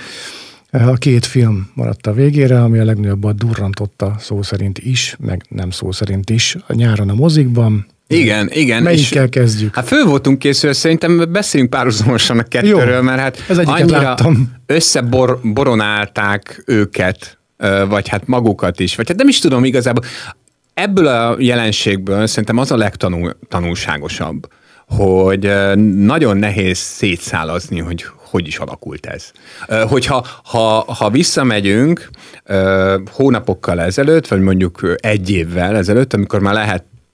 A 0.70 0.94
két 0.94 1.26
film 1.26 1.70
maradt 1.74 2.06
a 2.06 2.12
végére, 2.12 2.62
ami 2.62 2.78
a 2.78 2.84
legnagyobbat 2.84 3.36
durrantotta 3.36 4.14
szó 4.18 4.42
szerint 4.42 4.78
is, 4.78 5.16
meg 5.18 5.44
nem 5.48 5.70
szó 5.70 5.92
szerint 5.92 6.30
is. 6.30 6.56
A 6.66 6.74
nyáron 6.74 7.08
a 7.08 7.14
mozikban, 7.14 7.86
igen, 8.06 8.50
igen. 8.52 8.82
Melyikkel 8.82 9.24
és, 9.24 9.30
kezdjük? 9.30 9.74
Hát 9.74 9.86
föl 9.86 10.04
voltunk 10.04 10.38
készülve, 10.38 10.74
szerintem 10.76 11.32
beszéljünk 11.32 11.72
párhuzamosan 11.72 12.38
a 12.38 12.42
kettőről, 12.42 12.96
Jó, 12.96 13.02
mert 13.02 13.20
hát 13.20 13.44
ez 13.48 13.58
annyira 13.58 14.00
láttam. 14.00 14.52
összeboronálták 14.66 16.62
őket, 16.66 17.38
vagy 17.88 18.08
hát 18.08 18.26
magukat 18.26 18.80
is, 18.80 18.96
vagy 18.96 19.08
hát 19.08 19.16
nem 19.16 19.28
is 19.28 19.38
tudom 19.38 19.64
igazából. 19.64 20.04
ebből 20.74 21.06
a 21.06 21.36
jelenségből 21.38 22.26
szerintem 22.26 22.58
az 22.58 22.70
a 22.70 22.76
legtanulságosabb, 22.76 24.48
hogy 24.88 25.52
nagyon 25.96 26.36
nehéz 26.36 26.78
szétszálazni, 26.78 27.78
hogy 27.80 28.04
hogy 28.30 28.46
is 28.46 28.56
alakult 28.58 29.06
ez. 29.06 29.30
Hogyha 29.88 30.26
ha, 30.44 30.92
ha 30.92 31.10
visszamegyünk 31.10 32.08
hónapokkal 33.10 33.80
ezelőtt, 33.80 34.28
vagy 34.28 34.40
mondjuk 34.40 34.94
egy 34.96 35.30
évvel 35.30 35.76
ezelőtt, 35.76 36.14
amikor 36.14 36.40
már 36.40 36.54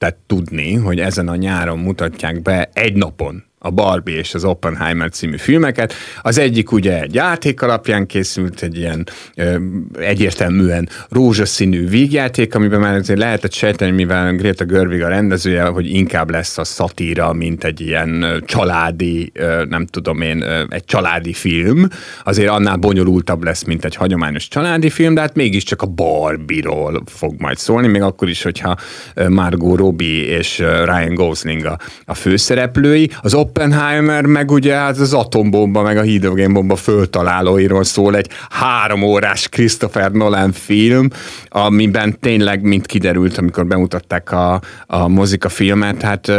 lehetett 0.00 0.26
tudni, 0.26 0.74
hogy 0.74 1.00
ezen 1.00 1.28
a 1.28 1.36
nyáron 1.36 1.78
mutatják 1.78 2.42
be 2.42 2.70
egy 2.72 2.96
napon 2.96 3.44
a 3.62 3.70
Barbie 3.70 4.18
és 4.18 4.34
az 4.34 4.44
Oppenheimer 4.44 5.10
című 5.10 5.36
filmeket. 5.36 5.94
Az 6.22 6.38
egyik 6.38 6.72
ugye 6.72 7.00
egy 7.00 7.14
játék 7.14 7.62
alapján 7.62 8.06
készült, 8.06 8.62
egy 8.62 8.78
ilyen 8.78 9.06
ö, 9.34 9.56
egyértelműen 9.98 10.88
rózsaszínű 11.08 11.88
vígjáték, 11.88 12.54
amiben 12.54 12.80
már 12.80 12.94
azért 12.94 13.18
lehetett 13.18 13.52
sejteni, 13.52 13.90
mivel 13.90 14.34
Greta 14.34 14.64
Görvig 14.64 15.02
a 15.02 15.08
rendezője, 15.08 15.64
hogy 15.64 15.94
inkább 15.94 16.30
lesz 16.30 16.58
a 16.58 16.64
szatíra, 16.64 17.32
mint 17.32 17.64
egy 17.64 17.80
ilyen 17.80 18.42
családi, 18.46 19.30
ö, 19.34 19.64
nem 19.68 19.86
tudom 19.86 20.20
én, 20.20 20.42
ö, 20.42 20.62
egy 20.68 20.84
családi 20.84 21.32
film. 21.32 21.88
Azért 22.24 22.48
annál 22.48 22.76
bonyolultabb 22.76 23.44
lesz, 23.44 23.64
mint 23.64 23.84
egy 23.84 23.94
hagyományos 23.94 24.48
családi 24.48 24.90
film, 24.90 25.14
de 25.14 25.20
hát 25.20 25.34
mégiscsak 25.34 25.82
a 25.82 25.86
Barbie-ról 25.86 27.02
fog 27.06 27.34
majd 27.38 27.58
szólni, 27.58 27.86
még 27.86 28.02
akkor 28.02 28.28
is, 28.28 28.42
hogyha 28.42 28.76
Margot 29.28 29.78
Robbie 29.78 30.36
és 30.38 30.58
Ryan 30.58 31.14
Gosling 31.14 31.64
a, 31.64 31.78
a 32.04 32.14
főszereplői. 32.14 33.10
Az 33.20 33.34
Oppenheimer, 33.34 33.49
meg 34.26 34.50
ugye 34.50 34.74
hát 34.74 34.98
az 34.98 35.12
atombomba, 35.12 35.82
meg 35.82 35.96
a 35.96 36.02
hidrogénbomba 36.02 36.76
föltalálóiról 36.76 37.84
szól 37.84 38.16
egy 38.16 38.28
három 38.50 39.02
órás 39.02 39.48
Christopher 39.48 40.10
Nolan 40.12 40.52
film, 40.52 41.08
amiben 41.48 42.18
tényleg, 42.20 42.62
mint 42.62 42.86
kiderült, 42.86 43.38
amikor 43.38 43.66
bemutatták 43.66 44.32
a, 44.32 44.60
a 44.86 45.08
mozika 45.08 45.48
filmet, 45.48 46.02
hát 46.02 46.32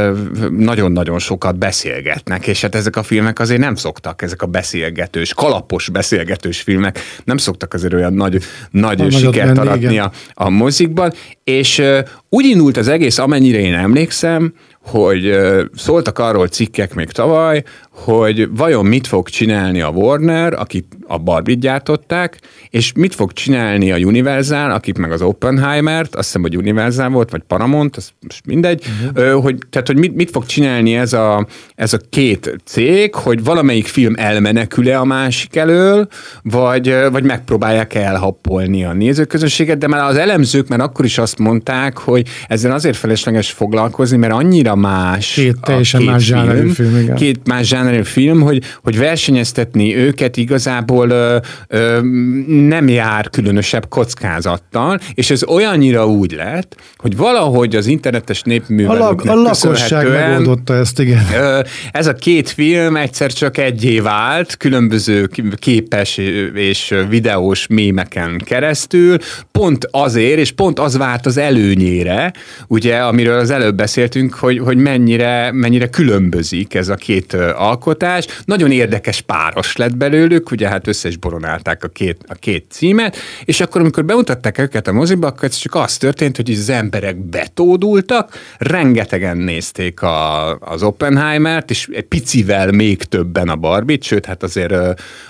nagyon-nagyon 0.57 1.19
sokat 1.19 1.57
beszélgetnek, 1.57 2.47
és 2.47 2.61
hát 2.61 2.75
ezek 2.75 2.95
a 2.95 3.03
filmek 3.03 3.39
azért 3.39 3.59
nem 3.59 3.75
szoktak, 3.75 4.21
ezek 4.21 4.41
a 4.41 4.45
beszélgetős, 4.45 5.33
kalapos 5.33 5.89
beszélgetős 5.89 6.61
filmek 6.61 6.99
nem 7.23 7.37
szoktak 7.37 7.73
azért 7.73 7.93
olyan 7.93 8.13
nagy, 8.13 8.43
nagy 8.71 9.13
sikert 9.13 9.57
aratni 9.57 9.99
a, 9.99 10.11
a 10.33 10.49
mozikban, 10.49 11.13
és 11.43 11.81
úgy 12.29 12.45
indult 12.45 12.77
az 12.77 12.87
egész, 12.87 13.17
amennyire 13.17 13.59
én 13.59 13.73
emlékszem, 13.73 14.53
hogy 14.81 15.37
szóltak 15.75 16.19
arról 16.19 16.47
cikkek 16.47 16.93
még 16.93 17.11
tavaly, 17.11 17.63
hogy 17.89 18.55
vajon 18.55 18.85
mit 18.85 19.07
fog 19.07 19.29
csinálni 19.29 19.81
a 19.81 19.89
Warner, 19.89 20.53
akik 20.53 20.85
a 21.11 21.17
Barbie 21.17 21.55
gyártották, 21.55 22.39
és 22.69 22.91
mit 22.95 23.15
fog 23.15 23.33
csinálni 23.33 23.91
a 23.91 23.97
Universal, 23.97 24.71
akik 24.71 24.97
meg 24.97 25.11
az 25.11 25.21
Oppenheimer-t, 25.21 26.15
azt 26.15 26.25
hiszem, 26.25 26.41
hogy 26.41 26.57
Universal 26.57 27.09
volt, 27.09 27.31
vagy 27.31 27.41
Paramount, 27.47 27.95
az 27.95 28.09
most 28.19 28.45
mindegy, 28.45 28.85
uh-huh. 29.13 29.41
hogy, 29.41 29.57
tehát, 29.69 29.87
hogy 29.87 29.97
mit, 29.97 30.15
mit 30.15 30.29
fog 30.31 30.45
csinálni 30.45 30.95
ez 30.95 31.13
a, 31.13 31.47
ez 31.75 31.93
a 31.93 31.97
két 32.09 32.55
cég, 32.65 33.15
hogy 33.15 33.43
valamelyik 33.43 33.87
film 33.87 34.13
elmenekül-e 34.17 34.99
a 34.99 35.03
másik 35.03 35.55
elől, 35.55 36.07
vagy, 36.43 36.95
vagy 37.11 37.23
megpróbálják 37.23 37.93
elhappolni 37.93 38.83
a 38.83 38.93
nézőközönséget, 38.93 39.77
de 39.77 39.87
már 39.87 40.09
az 40.09 40.17
elemzők 40.17 40.67
már 40.67 40.79
akkor 40.79 41.05
is 41.05 41.17
azt 41.17 41.37
mondták, 41.37 41.97
hogy 41.97 42.27
ezzel 42.47 42.71
azért 42.71 42.97
felesleges 42.97 43.51
foglalkozni, 43.51 44.17
mert 44.17 44.33
annyira 44.33 44.75
más 44.75 45.33
két 45.33 45.55
teljesen 45.61 46.03
más 46.03 46.25
film, 46.25 46.69
film 46.69 46.97
igen. 46.97 47.15
két 47.15 47.47
más 47.47 47.67
zsánerű 47.67 48.03
film, 48.03 48.41
hogy, 48.41 48.63
hogy 48.83 48.97
versenyeztetni 48.97 49.95
őket 49.95 50.37
igazából 50.37 51.00
ö, 51.09 51.37
ö, 51.67 51.99
nem 52.47 52.87
jár 52.87 53.29
különösebb 53.29 53.87
kockázattal, 53.89 54.99
és 55.13 55.29
ez 55.29 55.43
olyannyira 55.43 56.07
úgy 56.07 56.31
lett, 56.31 56.75
hogy 56.95 57.17
valahogy 57.17 57.75
az 57.75 57.85
internetes 57.85 58.41
népművelőknek 58.41 59.35
A, 59.35 59.35
lag, 59.35 59.45
a 59.45 59.49
lakosság 59.49 60.09
megoldotta 60.09 60.73
ezt, 60.73 60.99
igen. 60.99 61.23
Ö, 61.33 61.59
ez 61.91 62.07
a 62.07 62.13
két 62.13 62.49
film 62.49 62.95
egyszer 62.95 63.33
csak 63.33 63.57
egyé 63.57 63.99
vált, 63.99 64.57
különböző 64.57 65.29
képes 65.55 66.17
és 66.53 66.95
videós 67.09 67.67
mémeken 67.67 68.41
keresztül, 68.45 69.17
pont 69.51 69.87
azért, 69.91 70.39
és 70.39 70.51
pont 70.51 70.79
az 70.79 70.97
várt 70.97 71.25
az 71.25 71.37
előnyére, 71.37 72.33
ugye, 72.67 72.97
amiről 72.97 73.39
az 73.39 73.49
előbb 73.49 73.75
beszéltünk, 73.75 74.33
hogy, 74.33 74.59
hogy 74.59 74.77
mennyire, 74.77 75.51
mennyire 75.51 75.89
különbözik 75.89 76.73
ez 76.73 76.89
a 76.89 76.95
két 76.95 77.33
alkotás. 77.55 78.25
Nagyon 78.45 78.71
érdekes 78.71 79.21
páros 79.21 79.75
lett 79.75 79.97
belőlük, 79.97 80.51
ugye 80.51 80.67
hát 80.67 80.87
össze 80.91 81.07
is 81.07 81.17
boronálták 81.17 81.83
a 81.83 81.87
két, 81.87 82.17
a 82.27 82.33
két 82.33 82.65
címet, 82.69 83.17
és 83.45 83.59
akkor, 83.61 83.81
amikor 83.81 84.05
bemutatták 84.05 84.57
őket 84.57 84.87
a 84.87 84.91
moziba, 84.91 85.27
akkor 85.27 85.43
ez 85.43 85.55
csak 85.55 85.75
az 85.75 85.97
történt, 85.97 86.35
hogy 86.35 86.51
az 86.51 86.69
emberek 86.69 87.17
betódultak, 87.17 88.37
rengetegen 88.57 89.37
nézték 89.37 90.01
a, 90.01 90.57
az 90.57 90.83
Oppenheimert, 90.83 91.69
és 91.69 91.89
egy 91.91 92.03
picivel 92.03 92.71
még 92.71 93.03
többen 93.03 93.49
a 93.49 93.55
Barbie-t, 93.55 94.03
sőt, 94.03 94.25
hát 94.25 94.43
azért 94.43 94.73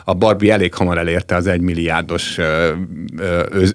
a 0.05 0.13
Barbie 0.13 0.53
elég 0.53 0.73
hamar 0.73 0.97
elérte 0.97 1.35
az 1.35 1.47
egymilliárdos 1.47 2.37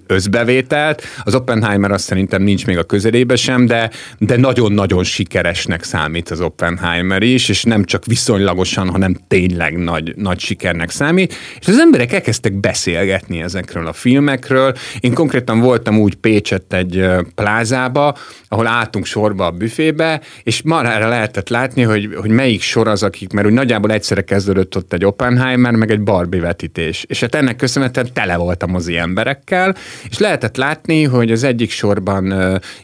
özbevételt. 0.07 1.03
Az 1.23 1.35
Oppenheimer 1.35 1.91
azt 1.91 2.05
szerintem 2.05 2.41
nincs 2.41 2.65
még 2.65 2.77
a 2.77 2.83
közelébe 2.83 3.35
sem, 3.35 3.65
de, 3.65 3.89
de 4.17 4.37
nagyon-nagyon 4.37 5.03
sikeresnek 5.03 5.83
számít 5.83 6.29
az 6.29 6.41
Oppenheimer 6.41 7.21
is, 7.21 7.49
és 7.49 7.63
nem 7.63 7.83
csak 7.83 8.05
viszonylagosan, 8.05 8.89
hanem 8.89 9.15
tényleg 9.27 9.77
nagy, 9.77 10.15
nagy 10.15 10.39
sikernek 10.39 10.89
számít. 10.89 11.33
És 11.59 11.66
az 11.67 11.79
emberek 11.79 12.13
elkezdtek 12.13 12.53
beszélgetni 12.53 13.41
ezekről 13.41 13.87
a 13.87 13.93
filmekről. 13.93 14.73
Én 14.99 15.13
konkrétan 15.13 15.59
voltam 15.59 15.99
úgy 15.99 16.15
Pécsett 16.15 16.73
egy 16.73 17.05
plázába, 17.35 18.17
ahol 18.47 18.67
álltunk 18.67 19.05
sorba 19.05 19.45
a 19.45 19.51
büfébe, 19.51 20.21
és 20.43 20.61
erre 20.65 21.07
lehetett 21.07 21.49
látni, 21.49 21.81
hogy, 21.81 22.09
hogy 22.15 22.29
melyik 22.29 22.61
sor 22.61 22.87
az, 22.87 23.03
akik, 23.03 23.33
mert 23.33 23.47
úgy 23.47 23.53
nagyjából 23.53 23.91
egyszerre 23.91 24.21
kezdődött 24.21 24.75
ott 24.75 24.93
egy 24.93 25.05
Oppenheimer, 25.05 25.75
meg 25.75 25.91
egy 25.91 26.01
Barbie 26.01 26.41
vetítés. 26.41 27.05
És 27.07 27.19
hát 27.19 27.35
ennek 27.35 27.55
köszönhetően 27.55 28.13
tele 28.13 28.35
voltam 28.35 28.75
az 28.75 28.87
emberekkel, 28.87 29.75
és 30.09 30.17
lehetett 30.17 30.57
látni, 30.57 31.03
hogy 31.03 31.31
az 31.31 31.43
egyik 31.43 31.71
sorban 31.71 32.33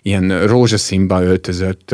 ilyen 0.02 0.48
rózsaszínba 0.48 1.24
öltözött 1.24 1.92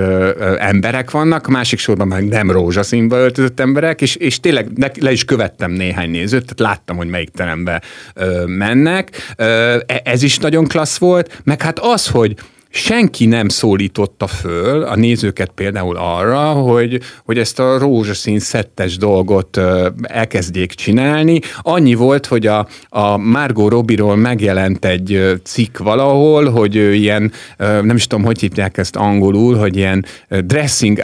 emberek 0.57 1.11
vannak, 1.11 1.47
a 1.47 1.51
másik 1.51 1.79
sorban 1.79 2.07
meg 2.07 2.27
nem 2.27 2.51
rózsaszínba 2.51 3.17
öltözött 3.17 3.59
emberek, 3.59 4.01
és, 4.01 4.15
és 4.15 4.39
tényleg 4.39 4.67
le, 4.75 4.91
le 4.99 5.11
is 5.11 5.25
követtem 5.25 5.71
néhány 5.71 6.09
nézőt, 6.09 6.55
tehát 6.55 6.59
láttam, 6.79 6.97
hogy 6.97 7.07
melyik 7.07 7.29
terembe 7.29 7.81
uh, 8.15 8.45
mennek. 8.45 9.33
Uh, 9.37 9.75
ez 10.03 10.23
is 10.23 10.37
nagyon 10.37 10.67
klassz 10.67 10.97
volt, 10.97 11.41
meg 11.43 11.61
hát 11.61 11.79
az, 11.79 12.07
hogy 12.07 12.35
senki 12.71 13.25
nem 13.25 13.47
szólította 13.47 14.27
föl 14.27 14.83
a 14.83 14.95
nézőket 14.95 15.51
például 15.55 15.97
arra, 15.97 16.39
hogy, 16.39 16.99
hogy 17.25 17.37
ezt 17.37 17.59
a 17.59 17.77
rózsaszín 17.77 18.39
szettes 18.39 18.97
dolgot 18.97 19.59
elkezdjék 20.01 20.73
csinálni. 20.73 21.39
Annyi 21.61 21.93
volt, 21.93 22.25
hogy 22.25 22.47
a, 22.47 22.67
a 22.89 23.17
Margot 23.17 23.71
Robbie-ról 23.71 24.15
megjelent 24.15 24.85
egy 24.85 25.39
cikk 25.43 25.77
valahol, 25.77 26.49
hogy 26.49 26.75
ő 26.75 26.93
ilyen, 26.93 27.31
nem 27.57 27.95
is 27.95 28.07
tudom, 28.07 28.25
hogy 28.25 28.39
hívják 28.39 28.77
ezt 28.77 28.95
angolul, 28.95 29.57
hogy 29.57 29.77
ilyen 29.77 30.05
dressing 30.27 31.03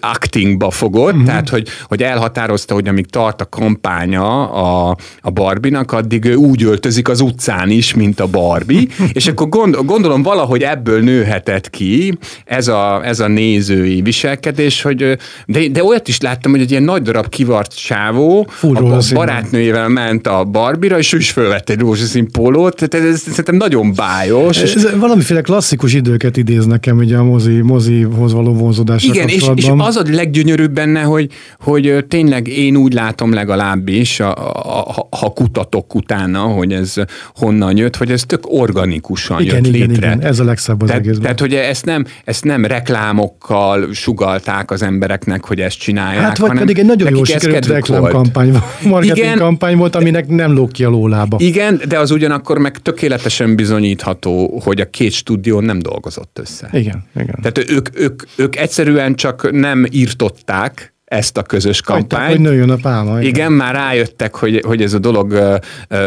actingba 0.00 0.70
fogott, 0.70 1.12
uh-huh. 1.12 1.26
tehát 1.26 1.48
hogy, 1.48 1.68
hogy 1.84 2.02
elhatározta, 2.02 2.74
hogy 2.74 2.88
amíg 2.88 3.06
tart 3.06 3.40
a 3.40 3.48
kampánya 3.48 4.50
a, 4.50 4.96
a 5.20 5.30
Barbie-nak, 5.30 5.92
addig 5.92 6.24
ő 6.24 6.34
úgy 6.34 6.62
öltözik 6.62 7.08
az 7.08 7.20
utcán 7.20 7.70
is, 7.70 7.94
mint 7.94 8.20
a 8.20 8.26
Barbie, 8.26 8.86
és 9.12 9.26
akkor 9.26 9.48
gond, 9.48 9.76
gondolom 9.84 10.22
valahogy 10.22 10.62
ebből 10.62 10.81
ebből 10.82 11.02
nőhetett 11.02 11.70
ki 11.70 12.18
ez 12.44 12.68
a, 12.68 13.00
ez 13.04 13.20
a 13.20 13.28
nézői 13.28 14.02
viselkedés, 14.02 14.82
hogy 14.82 15.18
de, 15.46 15.68
de 15.68 15.84
olyat 15.84 16.08
is 16.08 16.20
láttam, 16.20 16.50
hogy 16.50 16.60
egy 16.60 16.70
ilyen 16.70 16.82
nagy 16.82 17.02
darab 17.02 17.28
kivart 17.28 17.78
csávó 17.86 18.46
Fúró 18.50 18.86
a 18.86 19.00
barátnőjével 19.14 19.88
ment 19.88 20.26
a 20.26 20.44
Barbira, 20.44 20.98
és 20.98 21.12
ő 21.12 21.16
is 21.16 21.30
fölvett 21.30 21.70
egy 21.70 21.78
rózsaszín 21.78 22.30
pólót, 22.30 22.76
tehát 22.76 23.06
ez, 23.06 23.14
ez 23.14 23.20
szerintem 23.20 23.54
nagyon 23.54 23.94
bájos. 23.94 24.62
Ez, 24.62 24.76
ez 24.76 24.98
valamiféle 24.98 25.40
klasszikus 25.40 25.94
időket 25.94 26.36
idéz 26.36 26.66
nekem 26.66 26.96
ugye 26.96 27.16
a 27.16 27.24
mozi, 27.24 27.60
mozihoz 27.60 28.32
való 28.32 28.54
vonzódás. 28.54 29.04
Igen, 29.04 29.28
és, 29.28 29.50
és, 29.54 29.70
az 29.76 29.96
a 29.96 30.02
leggyönyörűbb 30.10 30.72
benne, 30.72 31.02
hogy, 31.02 31.30
hogy 31.60 32.04
tényleg 32.08 32.48
én 32.48 32.76
úgy 32.76 32.92
látom 32.92 33.32
legalábbis, 33.32 34.20
a, 34.20 34.34
a, 34.34 34.78
a, 34.78 35.16
ha 35.16 35.30
kutatok 35.30 35.94
utána, 35.94 36.40
hogy 36.40 36.72
ez 36.72 36.94
honnan 37.34 37.76
jött, 37.76 37.96
hogy 37.96 38.10
ez 38.10 38.22
tök 38.26 38.40
organikusan 38.44 39.40
igen, 39.40 39.54
jött 39.54 39.74
igen, 39.74 39.88
létre. 39.88 40.06
Igen, 40.06 40.20
ez 40.20 40.38
a 40.38 40.44
legszebb 40.44 40.71
az 40.78 40.86
tehát, 40.86 41.02
egészben. 41.02 41.22
Tehát, 41.22 41.40
hogy 41.40 41.54
ezt 41.54 41.84
nem, 41.84 42.06
ezt 42.24 42.44
nem 42.44 42.64
reklámokkal 42.64 43.92
sugalták 43.92 44.70
az 44.70 44.82
embereknek, 44.82 45.44
hogy 45.44 45.60
ezt 45.60 45.78
csinálják. 45.78 46.22
Hát 46.22 46.38
vagy 46.38 46.48
hanem 46.48 46.62
pedig 46.62 46.78
egy 46.78 46.86
nagyon 46.86 47.10
jó 47.10 47.24
sikerült 47.24 47.66
reklámkampány, 47.66 48.56
marketing 48.84 49.16
igen, 49.16 49.38
kampány 49.38 49.76
volt, 49.76 49.96
aminek 49.96 50.28
nem 50.28 50.52
lóg 50.52 50.70
ki 50.70 50.84
a 50.84 50.88
lólába. 50.88 51.36
Igen, 51.40 51.80
de 51.88 51.98
az 51.98 52.10
ugyanakkor 52.10 52.58
meg 52.58 52.78
tökéletesen 52.78 53.56
bizonyítható, 53.56 54.60
hogy 54.64 54.80
a 54.80 54.90
két 54.90 55.12
stúdió 55.12 55.60
nem 55.60 55.78
dolgozott 55.78 56.38
össze. 56.40 56.68
Igen, 56.72 57.04
igen. 57.14 57.38
Tehát 57.42 57.70
ők, 57.70 57.88
ők, 58.00 58.22
ők 58.36 58.56
egyszerűen 58.56 59.14
csak 59.14 59.50
nem 59.50 59.86
írtották 59.90 60.91
ezt 61.12 61.36
a 61.36 61.42
közös 61.42 61.80
Hagyták, 61.84 62.08
kampányt. 62.08 62.30
hogy 62.36 62.40
nőjön 62.40 62.70
a 62.70 62.76
pálma. 62.76 63.20
Igen, 63.20 63.52
már 63.52 63.74
rájöttek, 63.74 64.34
hogy, 64.34 64.62
hogy 64.66 64.82
ez 64.82 64.92
a 64.92 64.98
dolog 64.98 65.58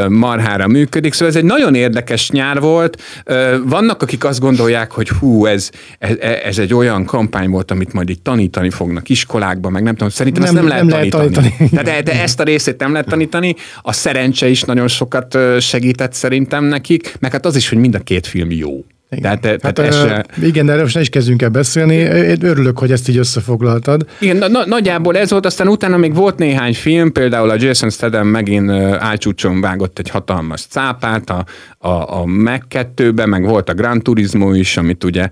marhára 0.10 0.68
működik. 0.68 1.13
Szóval 1.13 1.28
ez 1.28 1.36
egy 1.36 1.44
nagyon 1.44 1.76
érdekes 1.76 2.30
nyár 2.30 2.60
volt. 2.60 3.02
Vannak, 3.65 4.02
akik 4.02 4.24
azt 4.24 4.39
gondolják, 4.39 4.91
hogy 4.91 5.10
hú, 5.10 5.46
ez, 5.46 5.70
ez, 6.00 6.15
ez 6.44 6.58
egy 6.58 6.74
olyan 6.74 7.06
kampány 7.06 7.50
volt, 7.50 7.72
amit 7.72 7.94
majd 7.94 8.10
itt 8.10 8.24
tanítani 8.24 8.70
fognak 8.70 9.10
iskolákban, 9.10 9.72
meg 9.72 9.84
nem 9.84 9.94
tudom, 9.94 10.10
szerintem 10.10 10.44
Nem- 10.44 10.56
ezt 10.56 10.63
nem, 10.63 10.76
nem 10.78 10.88
lehet 10.89 11.12
lehet 11.13 11.32
tanítani. 11.34 11.56
tanítani. 11.58 11.84
De, 11.84 12.02
de, 12.02 12.22
ezt 12.22 12.39
a 12.39 12.44
részét 12.44 12.80
nem 12.80 12.91
lehet 12.91 13.08
tanítani. 13.08 13.56
A 13.82 13.94
szerencse 13.94 14.48
is 14.48 14.62
nagyon 14.62 14.88
sokat 14.88 15.38
segített 15.60 16.13
szerintem 16.13 16.63
nekik, 16.63 17.15
meg 17.20 17.32
hát 17.32 17.46
az 17.46 17.56
is, 17.56 17.70
hogy 17.70 17.78
mind 17.78 17.96
a 17.96 18.00
két 18.00 18.28
film 18.28 18.52
jó. 18.52 18.86
Igen. 19.15 19.39
Tehát, 19.39 19.62
hát, 19.63 19.73
tehát 19.73 19.93
ez 19.93 20.04
ö, 20.04 20.08
se- 20.08 20.25
igen, 20.41 20.65
de 20.65 20.71
erről 20.71 20.84
most 20.84 20.95
ne 20.95 21.01
is 21.01 21.10
kezdjünk 21.10 21.41
el 21.41 21.49
beszélni. 21.49 21.95
Én 21.95 22.38
Örülök, 22.41 22.80
hogy 22.80 22.91
ezt 22.91 23.10
így 23.10 23.17
összefoglaltad. 23.17 24.06
Igen, 24.19 24.38
na, 24.38 24.47
na, 24.47 24.65
nagyjából 24.65 25.17
ez 25.17 25.32
volt, 25.32 25.45
aztán 25.45 25.67
utána 25.67 25.97
még 25.97 26.15
volt 26.15 26.38
néhány 26.38 26.73
film, 26.73 27.12
például 27.12 27.49
a 27.49 27.56
Jason 27.58 27.89
Statham 27.89 28.28
megint 28.28 28.71
álcsúcson 28.99 29.62
vágott 29.62 29.99
egy 29.99 30.10
hatalmas 30.10 30.65
cápát 30.69 31.30
a, 31.30 31.45
a, 31.78 32.19
a 32.19 32.25
Meg 32.25 32.63
2-be, 32.69 33.25
meg 33.25 33.45
volt 33.45 33.69
a 33.69 33.73
Gran 33.73 34.01
Turismo 34.01 34.54
is, 34.54 34.78
amit 34.78 35.04
ugye 35.04 35.28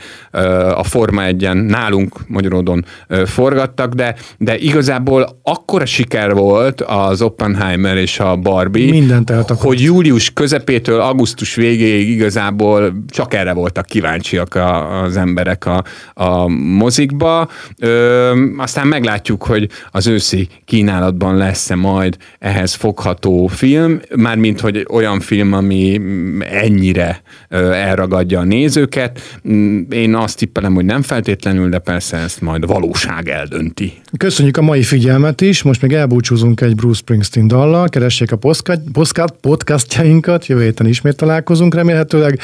a 0.75 0.83
Forma 0.83 1.21
1-en 1.25 1.65
nálunk 1.67 2.27
Magyarodon 2.27 2.85
forgattak, 3.25 3.93
de, 3.93 4.15
de 4.37 4.57
igazából 4.57 5.39
akkora 5.43 5.85
siker 5.85 6.33
volt 6.33 6.81
az 6.81 7.21
Oppenheimer 7.21 7.97
és 7.97 8.19
a 8.19 8.35
Barbie, 8.35 8.91
Mindent 8.91 9.29
hogy 9.57 9.81
július 9.81 10.33
közepétől 10.33 10.99
augusztus 10.99 11.55
végéig 11.55 12.09
igazából 12.09 13.03
csak 13.09 13.33
erre 13.33 13.53
voltak 13.73 13.85
kíváncsiak 13.85 14.55
a, 14.55 15.01
az 15.01 15.17
emberek 15.17 15.65
a, 15.65 15.83
a 16.13 16.47
mozikba. 16.57 17.49
Ö, 17.79 18.31
aztán 18.57 18.87
meglátjuk, 18.87 19.43
hogy 19.43 19.69
az 19.91 20.07
őszi 20.07 20.47
kínálatban 20.65 21.37
lesz-e 21.37 21.75
majd 21.75 22.17
ehhez 22.39 22.73
fogható 22.73 23.47
film, 23.47 23.99
mármint, 24.15 24.59
hogy 24.59 24.85
olyan 24.89 25.19
film, 25.19 25.53
ami 25.53 26.01
ennyire 26.39 27.21
elragadja 27.49 28.39
a 28.39 28.43
nézőket. 28.43 29.19
Mm, 29.49 29.81
Én 29.89 30.15
azt 30.15 30.37
tippelem, 30.37 30.73
hogy 30.73 30.85
nem 30.85 31.01
feltétlenül, 31.01 31.69
de 31.69 31.79
persze 31.79 32.17
ezt 32.17 32.41
majd 32.41 32.63
a 32.63 32.67
valóság 32.67 33.29
eldönti. 33.29 33.93
Köszönjük 34.17 34.57
a 34.57 34.61
mai 34.61 34.83
figyelmet 34.83 35.41
is, 35.41 35.61
most 35.61 35.81
még 35.81 35.93
elbúcsúzunk 35.93 36.61
egy 36.61 36.75
Bruce 36.75 36.97
Springsteen 36.97 37.47
dallal, 37.47 37.89
keressék 37.89 38.31
a 38.31 38.35
podcast, 38.35 38.79
podcast, 38.91 39.33
podcastjainkat, 39.41 40.45
jövő 40.45 40.63
héten 40.63 40.87
ismét 40.87 41.15
találkozunk 41.15 41.75
remélhetőleg, 41.75 42.39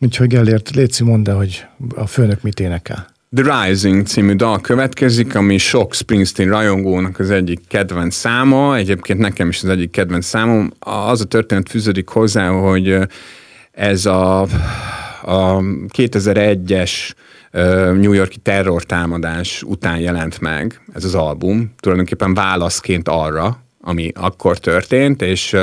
úgyhogy 0.00 0.28
Gellért, 0.28 0.70
Léci 0.70 1.04
mondd 1.04 1.30
hogy 1.30 1.66
a 1.94 2.06
főnök 2.06 2.42
mit 2.42 2.60
énekel. 2.60 3.14
The 3.34 3.66
Rising 3.66 4.06
című 4.06 4.34
dal 4.34 4.60
következik, 4.60 5.34
ami 5.34 5.58
sok 5.58 5.94
Springsteen 5.94 6.48
rajongónak 6.48 7.18
az 7.18 7.30
egyik 7.30 7.60
kedvenc 7.68 8.14
száma, 8.14 8.76
egyébként 8.76 9.18
nekem 9.18 9.48
is 9.48 9.62
az 9.62 9.68
egyik 9.68 9.90
kedvenc 9.90 10.26
számom. 10.26 10.70
Az 10.78 11.20
a 11.20 11.24
történet 11.24 11.68
fűződik 11.68 12.08
hozzá, 12.08 12.48
hogy 12.48 12.98
ez 13.72 14.06
a, 14.06 14.40
a 15.22 15.60
2001-es 15.96 16.92
ö, 17.50 17.92
New 17.92 18.12
Yorki 18.12 18.38
terrortámadás 18.38 19.62
után 19.62 19.98
jelent 19.98 20.40
meg 20.40 20.80
ez 20.94 21.04
az 21.04 21.14
album, 21.14 21.74
tulajdonképpen 21.80 22.34
válaszként 22.34 23.08
arra, 23.08 23.65
ami 23.88 24.12
akkor 24.14 24.58
történt, 24.58 25.22
és 25.22 25.56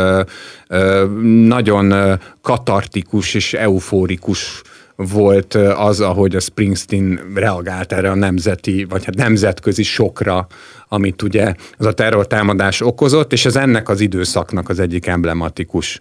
nagyon 1.47 2.19
katartikus 2.41 3.33
és 3.33 3.53
eufórikus 3.53 4.62
volt 4.95 5.53
az, 5.53 5.99
ahogy 5.99 6.36
a 6.36 6.39
Springsteen 6.39 7.19
reagált 7.36 7.93
erre 7.93 8.10
a 8.10 8.15
nemzeti, 8.15 8.86
vagy 8.89 9.06
hát 9.06 9.15
nemzetközi 9.15 9.84
sokra, 9.84 10.47
amit 10.88 11.21
ugye 11.21 11.53
az 11.77 11.86
a 11.86 11.93
terrortámadás 11.93 12.82
okozott, 12.82 13.34
és 13.34 13.45
ez 13.45 13.56
ennek 13.56 13.89
az 13.89 13.99
időszaknak 13.99 14.69
az 14.69 14.79
egyik 14.79 15.08
emblematikus 15.08 15.99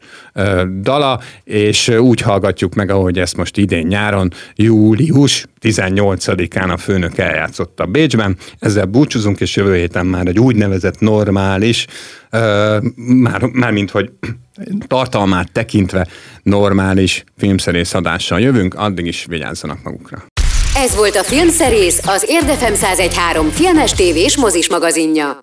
dala, 0.80 1.20
és 1.44 1.88
úgy 1.88 2.20
hallgatjuk 2.20 2.74
meg, 2.74 2.90
ahogy 2.90 3.18
ezt 3.18 3.36
most 3.36 3.56
idén 3.56 3.86
nyáron, 3.86 4.30
július 4.54 5.46
18-án 5.60 6.72
a 6.72 6.76
főnök 6.76 7.18
eljátszotta 7.18 7.86
Bécsben. 7.86 8.36
Ezzel 8.58 8.84
búcsúzunk, 8.84 9.40
és 9.40 9.56
jövő 9.56 9.74
héten 9.74 10.06
már 10.06 10.26
egy 10.26 10.38
úgynevezett 10.38 11.00
normális, 11.00 11.86
már, 12.96 13.42
már 13.42 13.72
mint 13.72 13.90
hogy 13.90 14.10
tartalmát 14.86 15.52
tekintve 15.52 16.06
normális 16.42 17.24
filmszerész 17.38 17.94
adással 17.94 18.40
jövünk, 18.40 18.74
addig 18.74 19.06
is 19.06 19.24
vigyázzanak 19.28 19.82
magukra. 19.82 20.24
Ez 20.76 20.96
volt 20.96 21.16
a 21.16 21.22
Filmszerész, 21.22 22.06
az 22.06 22.24
Érdefem 22.28 22.72
1013 22.72 23.48
filmes 23.50 23.92
tévés 23.92 24.36
mozis 24.36 24.68
magazinja. 24.68 25.38